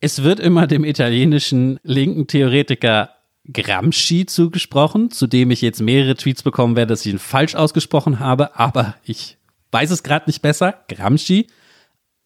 [0.00, 3.10] Es wird immer dem italienischen linken Theoretiker
[3.52, 8.20] Gramsci zugesprochen, zu dem ich jetzt mehrere Tweets bekommen werde, dass ich ihn falsch ausgesprochen
[8.20, 9.36] habe, aber ich
[9.72, 10.84] weiß es gerade nicht besser.
[10.88, 11.48] Gramsci.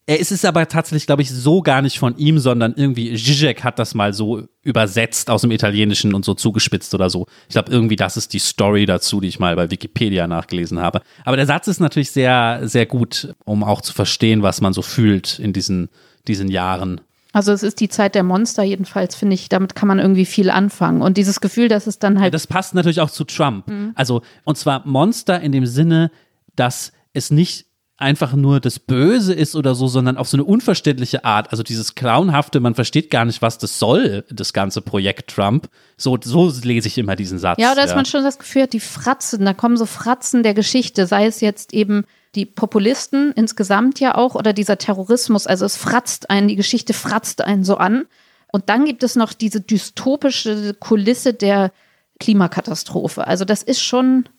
[0.09, 3.65] Er ist es aber tatsächlich, glaube ich, so gar nicht von ihm, sondern irgendwie Zizek
[3.65, 7.27] hat das mal so übersetzt aus dem Italienischen und so zugespitzt oder so.
[7.49, 11.01] Ich glaube, irgendwie das ist die Story dazu, die ich mal bei Wikipedia nachgelesen habe.
[11.25, 14.81] Aber der Satz ist natürlich sehr, sehr gut, um auch zu verstehen, was man so
[14.81, 15.89] fühlt in diesen,
[16.25, 17.01] diesen Jahren.
[17.33, 20.49] Also es ist die Zeit der Monster jedenfalls, finde ich, damit kann man irgendwie viel
[20.49, 21.01] anfangen.
[21.01, 22.27] Und dieses Gefühl, dass es dann halt.
[22.27, 23.67] Ja, das passt natürlich auch zu Trump.
[23.67, 23.91] Mhm.
[23.95, 26.11] Also, und zwar Monster in dem Sinne,
[26.55, 27.65] dass es nicht
[27.97, 31.51] einfach nur das Böse ist oder so, sondern auf so eine unverständliche Art.
[31.51, 35.67] Also dieses Clownhafte, man versteht gar nicht, was das soll, das ganze Projekt Trump.
[35.97, 37.59] So, so lese ich immer diesen Satz.
[37.59, 37.95] Ja, oder dass ja.
[37.95, 41.41] man schon das Gefühl hat, die Fratzen, da kommen so Fratzen der Geschichte, sei es
[41.41, 45.47] jetzt eben die Populisten insgesamt ja auch oder dieser Terrorismus.
[45.47, 48.05] Also es fratzt einen, die Geschichte fratzt einen so an.
[48.51, 51.71] Und dann gibt es noch diese dystopische Kulisse der
[52.19, 53.25] Klimakatastrophe.
[53.25, 54.29] Also das ist schon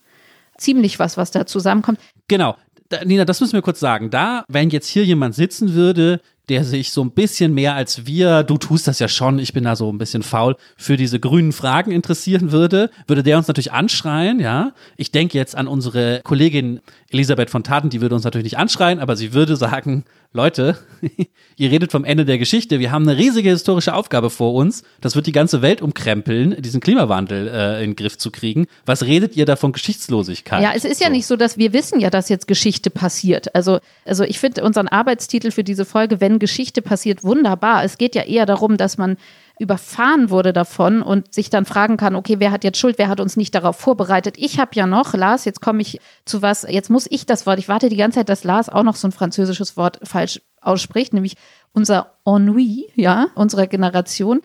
[0.59, 1.98] ziemlich was, was da zusammenkommt.
[2.28, 2.56] Genau,
[3.05, 4.11] Nina, das müssen wir kurz sagen.
[4.11, 8.43] Da, wenn jetzt hier jemand sitzen würde, der sich so ein bisschen mehr als wir,
[8.43, 11.53] du tust das ja schon, ich bin da so ein bisschen faul, für diese grünen
[11.53, 14.72] Fragen interessieren würde, würde der uns natürlich anschreien, ja.
[14.97, 16.80] Ich denke jetzt an unsere Kollegin
[17.11, 20.05] Elisabeth von Taten, die würde uns natürlich nicht anschreien, aber sie würde sagen,
[20.35, 20.76] Leute,
[21.57, 22.81] ihr redet vom Ende der Geschichte.
[22.81, 24.83] Wir haben eine riesige historische Aufgabe vor uns.
[25.01, 28.66] Das wird die ganze Welt umkrempeln, diesen Klimawandel äh, in den Griff zu kriegen.
[28.85, 30.62] Was redet ihr da von Geschichtslosigkeit?
[30.62, 31.05] Ja, es ist so.
[31.05, 33.55] ja nicht so, dass wir wissen ja, dass jetzt Geschichte passiert.
[33.55, 37.83] Also, also ich finde unseren Arbeitstitel für diese Folge, wenn Geschichte passiert, wunderbar.
[37.85, 39.16] Es geht ja eher darum, dass man
[39.59, 43.20] überfahren wurde davon und sich dann fragen kann, okay, wer hat jetzt Schuld, wer hat
[43.20, 44.34] uns nicht darauf vorbereitet?
[44.38, 47.59] Ich habe ja noch, Lars, jetzt komme ich zu was, jetzt muss ich das Wort,
[47.59, 51.12] ich warte die ganze Zeit, dass Lars auch noch so ein französisches Wort falsch ausspricht,
[51.12, 51.34] nämlich
[51.72, 54.40] unser Ennui, ja, unserer Generation.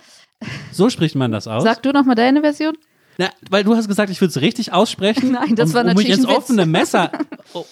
[0.72, 1.64] So spricht man das aus.
[1.64, 2.76] Sag du noch mal deine Version.
[3.18, 5.32] Na, weil du hast gesagt, ich würde es richtig aussprechen.
[5.34, 7.12] Nein, das um, war um natürlich mich ins offene Messer.
[7.54, 7.66] Oh,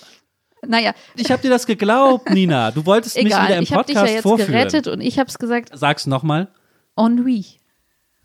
[0.68, 2.70] Naja, ich habe dir das geglaubt, Nina.
[2.70, 4.52] Du wolltest mich wieder egal, im ich habe dich Podcast ja jetzt vorführen.
[4.52, 6.50] gerettet und ich habe es gesagt, Sag's nochmal.
[6.98, 7.46] Ennui.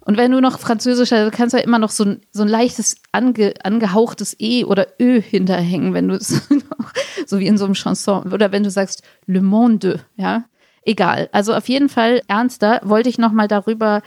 [0.06, 2.96] Und wenn du noch Französisch, du kannst ja immer noch so ein, so ein leichtes
[3.10, 6.48] ange, angehauchtes E oder Ö hinterhängen, wenn du es
[7.26, 8.32] so wie in so einem Chanson.
[8.32, 10.44] Oder wenn du sagst Le Monde, ja.
[10.82, 11.28] Egal.
[11.32, 14.02] Also auf jeden Fall ernster wollte ich nochmal darüber,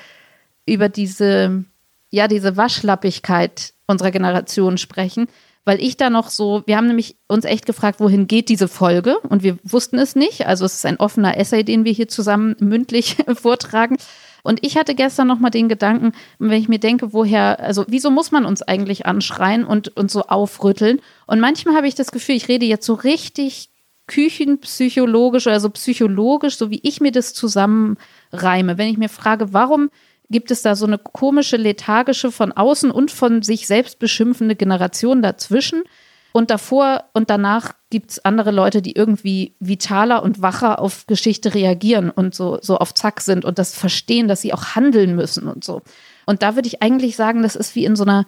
[0.66, 1.66] über diese,
[2.10, 5.28] ja, diese Waschlappigkeit unserer Generation sprechen.
[5.66, 9.20] Weil ich da noch so, wir haben nämlich uns echt gefragt, wohin geht diese Folge?
[9.20, 10.48] Und wir wussten es nicht.
[10.48, 13.98] Also es ist ein offener Essay, den wir hier zusammen mündlich vortragen.
[14.44, 18.12] Und ich hatte gestern noch mal den Gedanken, wenn ich mir denke, woher, also wieso
[18.12, 21.02] muss man uns eigentlich anschreien und, und so aufrütteln?
[21.28, 23.70] Und manchmal habe ich das Gefühl, ich rede jetzt so richtig
[24.08, 28.78] küchenpsychologisch, also psychologisch, so wie ich mir das zusammenreime.
[28.78, 29.90] Wenn ich mir frage, warum
[30.30, 35.22] gibt es da so eine komische, lethargische, von außen und von sich selbst beschimpfende Generation
[35.22, 35.84] dazwischen?
[36.32, 41.56] Und davor und danach gibt es andere Leute, die irgendwie vitaler und wacher auf Geschichte
[41.56, 45.48] reagieren und so, so auf Zack sind und das verstehen, dass sie auch handeln müssen
[45.48, 45.82] und so.
[46.26, 48.28] Und da würde ich eigentlich sagen, das ist wie in so einer,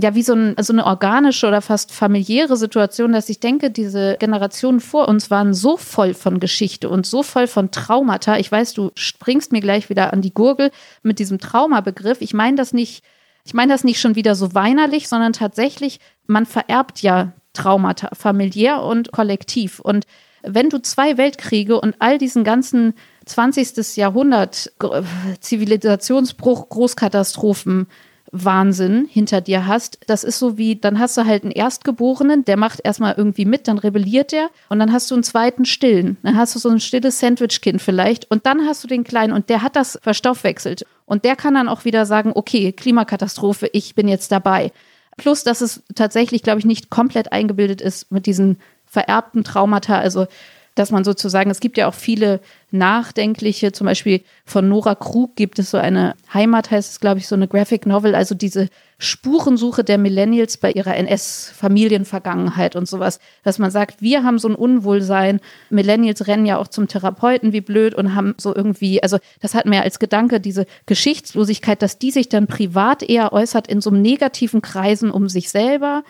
[0.00, 4.16] ja, wie so, ein, so eine organische oder fast familiäre Situation, dass ich denke, diese
[4.20, 8.38] Generationen vor uns waren so voll von Geschichte und so voll von Traumata.
[8.38, 10.70] Ich weiß, du springst mir gleich wieder an die Gurgel
[11.02, 12.20] mit diesem Traumabegriff.
[12.20, 13.02] Ich meine das nicht
[13.48, 18.82] ich meine das nicht schon wieder so weinerlich, sondern tatsächlich, man vererbt ja Traumata, familiär
[18.82, 19.80] und kollektiv.
[19.80, 20.04] Und
[20.42, 22.92] wenn du zwei Weltkriege und all diesen ganzen
[23.24, 23.96] 20.
[23.96, 24.70] Jahrhundert
[25.40, 27.86] Zivilisationsbruch, Großkatastrophen,
[28.32, 32.56] Wahnsinn hinter dir hast, das ist so wie, dann hast du halt einen Erstgeborenen, der
[32.56, 36.18] macht erstmal irgendwie mit, dann rebelliert der und dann hast du einen zweiten Stillen.
[36.22, 39.48] Dann hast du so ein stilles Sandwichkind vielleicht und dann hast du den Kleinen und
[39.48, 40.84] der hat das verstoffwechselt.
[41.06, 44.72] Und der kann dann auch wieder sagen, okay, Klimakatastrophe, ich bin jetzt dabei.
[45.16, 49.98] Plus, dass es tatsächlich, glaube ich, nicht komplett eingebildet ist mit diesen vererbten Traumata.
[49.98, 50.26] Also,
[50.78, 55.58] dass man sozusagen, es gibt ja auch viele nachdenkliche, zum Beispiel von Nora Krug gibt
[55.58, 58.68] es so eine Heimat, heißt es, glaube ich, so eine Graphic Novel, also diese
[58.98, 64.54] Spurensuche der Millennials bei ihrer NS-Familienvergangenheit und sowas, dass man sagt, wir haben so ein
[64.54, 69.54] Unwohlsein, Millennials rennen ja auch zum Therapeuten wie blöd und haben so irgendwie, also das
[69.54, 73.90] hat mir als Gedanke, diese Geschichtslosigkeit, dass die sich dann privat eher äußert in so
[73.90, 76.02] einem negativen Kreisen um sich selber,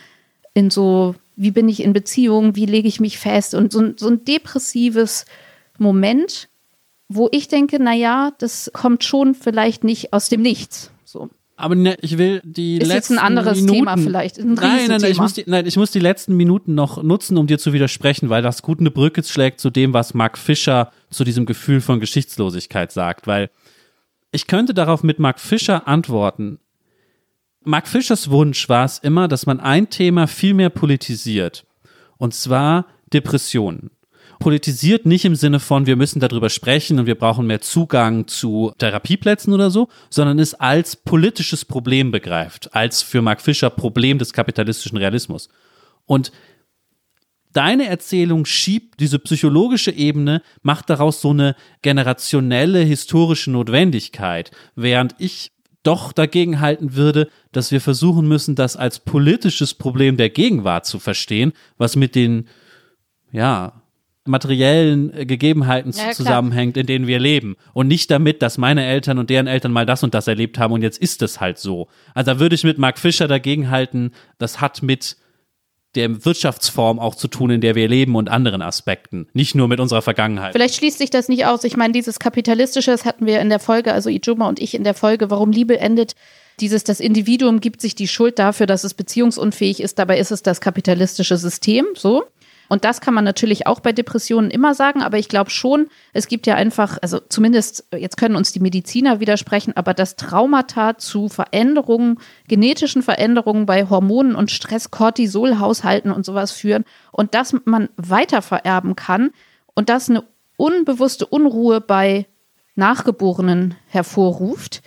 [0.55, 3.95] in so, wie bin ich in Beziehung, wie lege ich mich fest und so, ein-
[3.97, 5.24] so ein depressives
[5.78, 6.49] Moment,
[7.09, 10.91] wo ich denke, naja, das kommt schon vielleicht nicht aus dem Nichts.
[11.05, 11.30] So.
[11.57, 14.86] Aber ne, ich will die Ist jetzt letzten ein anderes Minuten, Thema vielleicht, ein nein,
[14.89, 17.59] nein, nein, ich muss, die, nein, ich muss die letzten Minuten noch nutzen, um dir
[17.59, 21.47] zu widersprechen, weil das gut eine Brücke schlägt zu dem, was Mark Fischer zu diesem
[21.47, 23.26] Gefühl von Geschichtslosigkeit sagt.
[23.26, 23.51] Weil
[24.30, 26.59] ich könnte darauf mit Mark Fischer antworten.
[27.69, 31.66] Mark Fischers Wunsch war es immer, dass man ein Thema viel mehr politisiert.
[32.16, 33.91] Und zwar Depressionen.
[34.39, 38.73] Politisiert nicht im Sinne von, wir müssen darüber sprechen und wir brauchen mehr Zugang zu
[38.79, 44.33] Therapieplätzen oder so, sondern es als politisches Problem begreift, als für Mark Fischer Problem des
[44.33, 45.51] kapitalistischen Realismus.
[46.07, 46.33] Und
[47.53, 55.53] deine Erzählung schiebt diese psychologische Ebene, macht daraus so eine generationelle historische Notwendigkeit, während ich
[55.89, 60.99] doch dagegen halten würde, dass wir versuchen müssen, das als politisches Problem der Gegenwart zu
[60.99, 62.47] verstehen, was mit den,
[63.32, 63.80] ja,
[64.26, 67.57] materiellen äh, Gegebenheiten Ja, zusammenhängt, in denen wir leben.
[67.72, 70.74] Und nicht damit, dass meine Eltern und deren Eltern mal das und das erlebt haben
[70.74, 71.89] und jetzt ist es halt so.
[72.12, 75.16] Also da würde ich mit Mark Fischer dagegen halten, das hat mit
[75.95, 79.26] der Wirtschaftsform auch zu tun, in der wir leben und anderen Aspekten.
[79.32, 80.53] Nicht nur mit unserer Vergangenheit.
[80.53, 81.64] Vielleicht schließt sich das nicht aus.
[81.64, 84.84] Ich meine, dieses Kapitalistische, das hatten wir in der Folge, also Ijoma und ich in
[84.84, 86.14] der Folge, warum Liebe endet.
[86.61, 89.99] Dieses, das Individuum gibt sich die Schuld dafür, dass es beziehungsunfähig ist.
[89.99, 92.24] Dabei ist es das kapitalistische System, so.
[92.69, 96.29] Und das kann man natürlich auch bei Depressionen immer sagen, aber ich glaube schon, es
[96.29, 101.29] gibt ja einfach, also zumindest, jetzt können uns die Mediziner widersprechen, aber das Traumata zu
[101.29, 108.43] Veränderungen, genetischen Veränderungen bei Hormonen und Stress, Cortisol-Haushalten und sowas führen und dass man weiter
[108.43, 109.31] vererben kann
[109.75, 110.25] und das eine
[110.57, 112.27] unbewusste Unruhe bei
[112.75, 114.83] Nachgeborenen hervorruft,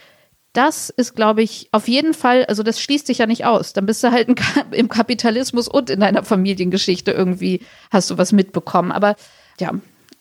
[0.54, 3.74] das ist, glaube ich, auf jeden Fall, also das schließt sich ja nicht aus.
[3.74, 4.28] Dann bist du halt
[4.72, 8.92] im Kapitalismus und in deiner Familiengeschichte irgendwie hast du was mitbekommen.
[8.92, 9.16] Aber
[9.60, 9.72] ja,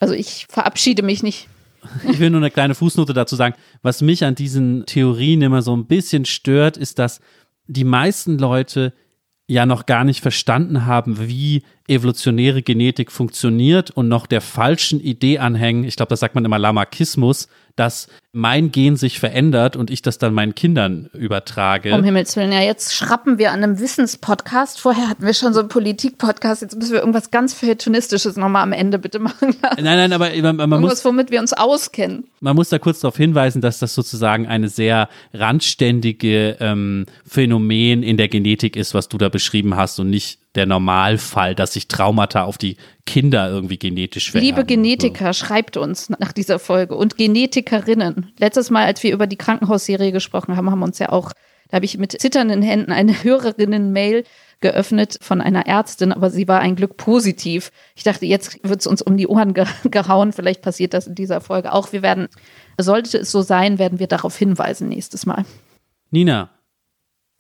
[0.01, 1.47] Also ich verabschiede mich nicht.
[2.11, 3.55] Ich will nur eine kleine Fußnote dazu sagen.
[3.83, 7.21] Was mich an diesen Theorien immer so ein bisschen stört, ist, dass
[7.67, 8.93] die meisten Leute
[9.47, 15.39] ja noch gar nicht verstanden haben, wie evolutionäre Genetik funktioniert und noch der falschen Idee
[15.39, 15.85] anhängen.
[15.85, 17.49] Ich glaube, das sagt man immer Lamarckismus,
[17.81, 21.95] dass mein Gen sich verändert und ich das dann meinen Kindern übertrage.
[21.95, 24.79] Um Himmels Willen, ja, jetzt schrappen wir an einem Wissenspodcast.
[24.79, 26.61] Vorher hatten wir schon so einen Politik-Podcast.
[26.61, 29.57] Jetzt müssen wir irgendwas ganz Feuilletonistisches nochmal am Ende bitte machen.
[29.63, 32.25] Nein, nein, aber man, man irgendwas, muss, womit wir uns auskennen.
[32.41, 38.19] man muss da kurz darauf hinweisen, dass das sozusagen eine sehr randständige ähm, Phänomen in
[38.19, 42.45] der Genetik ist, was du da beschrieben hast und nicht der Normalfall, dass sich Traumata
[42.45, 42.77] auf die
[43.07, 44.47] Kinder irgendwie genetisch vererben.
[44.47, 48.33] Liebe Genetiker, schreibt uns nach dieser Folge und Genetikerinnen.
[48.39, 51.33] Letztes Mal, als wir über die Krankenhausserie gesprochen haben, haben uns ja auch,
[51.69, 54.25] da habe ich mit zitternden Händen eine Hörerinnen-Mail
[54.61, 57.71] geöffnet von einer Ärztin, aber sie war ein Glück positiv.
[57.95, 60.33] Ich dachte, jetzt wird es uns um die Ohren ge gehauen.
[60.33, 61.93] Vielleicht passiert das in dieser Folge auch.
[61.93, 62.29] Wir werden,
[62.77, 65.45] sollte es so sein, werden wir darauf hinweisen nächstes Mal.
[66.11, 66.51] Nina,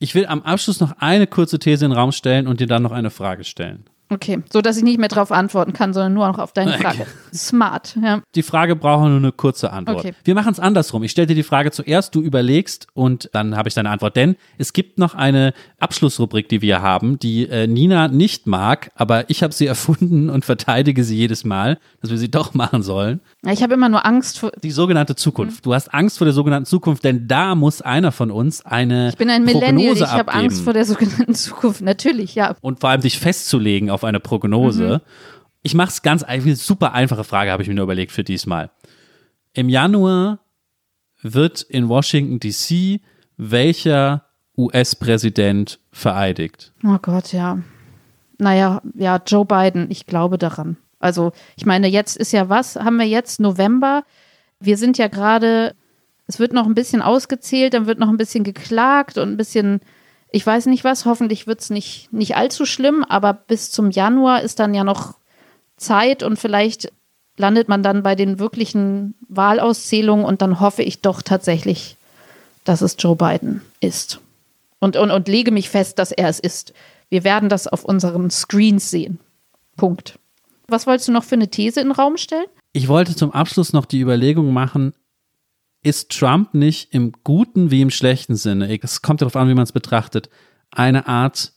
[0.00, 2.82] ich will am Abschluss noch eine kurze These in den Raum stellen und dir dann
[2.82, 3.84] noch eine Frage stellen.
[4.12, 7.06] Okay, so dass ich nicht mehr darauf antworten kann, sondern nur noch auf deine Frage.
[7.32, 8.20] Smart, ja.
[8.34, 9.98] Die Frage braucht nur eine kurze Antwort.
[9.98, 10.14] Okay.
[10.24, 11.04] Wir machen es andersrum.
[11.04, 14.16] Ich stelle dir die Frage zuerst, du überlegst und dann habe ich deine Antwort.
[14.16, 19.30] Denn es gibt noch eine Abschlussrubrik, die wir haben, die äh, Nina nicht mag, aber
[19.30, 23.20] ich habe sie erfunden und verteidige sie jedes Mal, dass wir sie doch machen sollen.
[23.48, 24.50] Ich habe immer nur Angst vor.
[24.62, 25.64] Die sogenannte Zukunft.
[25.64, 29.16] Du hast Angst vor der sogenannten Zukunft, denn da muss einer von uns eine Ich
[29.16, 30.32] bin ein Millennial, Prognose ich habe.
[30.32, 31.80] Angst vor der sogenannten Zukunft.
[31.80, 32.56] Natürlich, ja.
[32.60, 35.02] und vor allem dich festzulegen auf eine Prognose.
[35.62, 38.70] Ich mache es ganz einfach, super einfache Frage habe ich mir nur überlegt für diesmal.
[39.52, 40.38] Im Januar
[41.22, 43.00] wird in Washington DC
[43.40, 44.26] welcher
[44.56, 46.72] US-Präsident vereidigt?
[46.84, 47.58] Oh Gott, ja.
[48.38, 50.76] Naja, ja, Joe Biden, ich glaube daran.
[50.98, 52.76] Also, ich meine, jetzt ist ja was?
[52.76, 54.04] Haben wir jetzt November?
[54.60, 55.74] Wir sind ja gerade,
[56.26, 59.80] es wird noch ein bisschen ausgezählt, dann wird noch ein bisschen geklagt und ein bisschen,
[60.32, 64.42] ich weiß nicht was, hoffentlich wird es nicht, nicht allzu schlimm, aber bis zum Januar
[64.42, 65.14] ist dann ja noch
[65.76, 66.92] Zeit und vielleicht
[67.36, 71.96] landet man dann bei den wirklichen Wahlauszählungen und dann hoffe ich doch tatsächlich,
[72.64, 74.20] dass es Joe Biden ist.
[74.78, 76.72] Und, und, und lege mich fest, dass er es ist.
[77.08, 79.18] Wir werden das auf unseren Screens sehen.
[79.76, 80.18] Punkt.
[80.68, 82.46] Was wolltest du noch für eine These in den Raum stellen?
[82.72, 84.94] Ich wollte zum Abschluss noch die Überlegung machen,
[85.82, 89.64] ist Trump nicht im guten wie im schlechten Sinne, es kommt darauf an, wie man
[89.64, 90.28] es betrachtet,
[90.70, 91.52] eine Art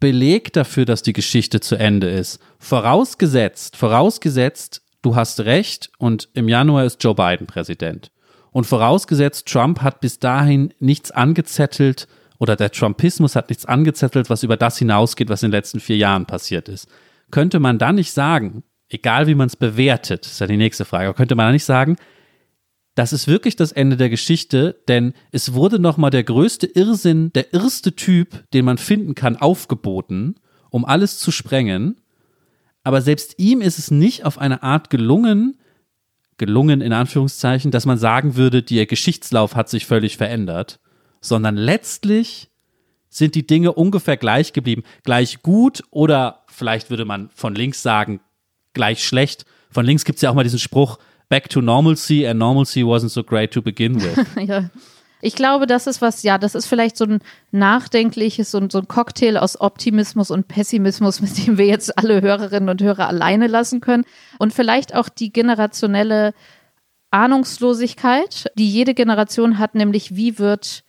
[0.00, 2.38] Beleg dafür, dass die Geschichte zu Ende ist.
[2.58, 8.10] Vorausgesetzt, vorausgesetzt, du hast recht und im Januar ist Joe Biden Präsident.
[8.50, 12.06] Und vorausgesetzt, Trump hat bis dahin nichts angezettelt
[12.38, 15.96] oder der Trumpismus hat nichts angezettelt, was über das hinausgeht, was in den letzten vier
[15.96, 16.88] Jahren passiert ist.
[17.30, 21.14] Könnte man dann nicht sagen, egal wie man es bewertet, ist ja die nächste Frage,
[21.14, 21.96] könnte man dann nicht sagen,
[22.94, 27.52] das ist wirklich das Ende der Geschichte, denn es wurde nochmal der größte Irrsinn, der
[27.52, 30.36] erste Typ, den man finden kann, aufgeboten,
[30.70, 32.00] um alles zu sprengen.
[32.84, 35.58] Aber selbst ihm ist es nicht auf eine Art gelungen,
[36.36, 40.80] gelungen in Anführungszeichen, dass man sagen würde, der Geschichtslauf hat sich völlig verändert,
[41.20, 42.50] sondern letztlich
[43.08, 44.82] sind die Dinge ungefähr gleich geblieben.
[45.04, 48.20] Gleich gut oder vielleicht würde man von links sagen,
[48.72, 49.46] gleich schlecht.
[49.70, 50.98] Von links gibt es ja auch mal diesen Spruch,
[51.34, 54.24] back to normalcy and normalcy wasn't so great to begin with.
[54.48, 54.70] ja.
[55.20, 57.18] Ich glaube, das ist was, ja, das ist vielleicht so ein
[57.50, 62.68] nachdenkliches, ein, so ein Cocktail aus Optimismus und Pessimismus, mit dem wir jetzt alle Hörerinnen
[62.68, 64.04] und Hörer alleine lassen können.
[64.38, 66.34] Und vielleicht auch die generationelle
[67.10, 70.84] Ahnungslosigkeit, die jede Generation hat, nämlich wie wird,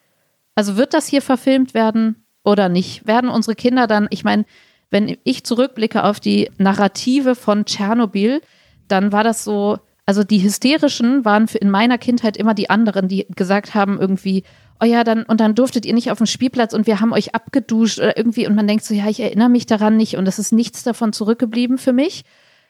[0.53, 3.07] also wird das hier verfilmt werden oder nicht?
[3.07, 4.45] Werden unsere Kinder dann, ich meine,
[4.91, 8.41] wenn ich zurückblicke auf die Narrative von Tschernobyl,
[8.87, 13.07] dann war das so, also die hysterischen waren für in meiner Kindheit immer die anderen,
[13.07, 14.43] die gesagt haben irgendwie,
[14.81, 17.33] oh ja, dann und dann durftet ihr nicht auf den Spielplatz und wir haben euch
[17.33, 20.39] abgeduscht oder irgendwie und man denkt so, ja, ich erinnere mich daran nicht und es
[20.39, 22.23] ist nichts davon zurückgeblieben für mich.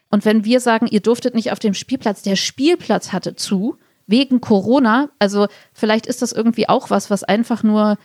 [0.08, 3.76] Und wenn wir sagen, ihr durftet nicht auf dem Spielplatz, der Spielplatz hatte zu
[4.06, 7.98] wegen Corona, also vielleicht ist das irgendwie auch was, was einfach nur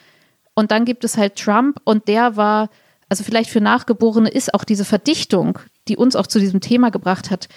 [0.55, 2.69] und dann gibt es halt Trump und der war
[3.07, 5.59] also vielleicht für Nachgeborene ist auch diese Verdichtung,
[5.89, 7.49] die uns auch zu diesem Thema gebracht hat,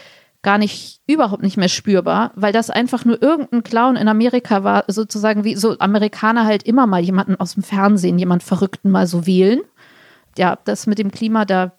[0.44, 4.84] gar nicht, überhaupt nicht mehr spürbar, weil das einfach nur irgendein Clown in Amerika war,
[4.86, 9.26] sozusagen wie so Amerikaner halt immer mal jemanden aus dem Fernsehen, jemand Verrückten mal so
[9.26, 9.62] wählen.
[10.38, 11.72] Ja, das mit dem Klima, da,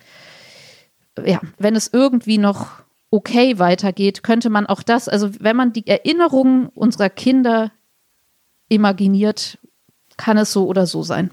[1.24, 5.88] ja, wenn es irgendwie noch okay weitergeht, könnte man auch das, also wenn man die
[5.88, 7.72] Erinnerungen unserer Kinder
[8.68, 9.60] imaginiert,
[10.18, 11.32] kann es so oder so sein.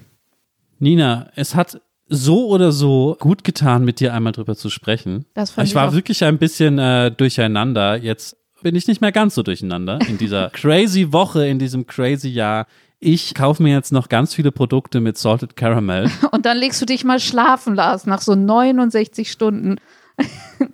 [0.78, 1.80] Nina, es hat
[2.12, 5.24] so oder so gut getan, mit dir einmal drüber zu sprechen.
[5.34, 5.94] Das fand ich war ich auch.
[5.94, 7.96] wirklich ein bisschen äh, durcheinander.
[7.96, 12.28] Jetzt bin ich nicht mehr ganz so durcheinander in dieser crazy Woche, in diesem crazy
[12.28, 12.66] Jahr.
[13.00, 16.08] Ich kaufe mir jetzt noch ganz viele Produkte mit Salted Caramel.
[16.30, 19.76] Und dann legst du dich mal schlafen, Lars, nach so 69 Stunden.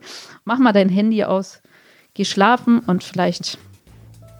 [0.44, 1.62] Mach mal dein Handy aus,
[2.14, 3.58] geh schlafen und vielleicht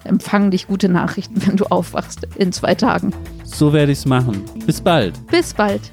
[0.05, 3.13] empfangen dich gute Nachrichten, wenn du aufwachst in zwei Tagen.
[3.45, 4.43] So werde ich es machen.
[4.67, 5.15] Bis bald.
[5.29, 5.93] Bis bald.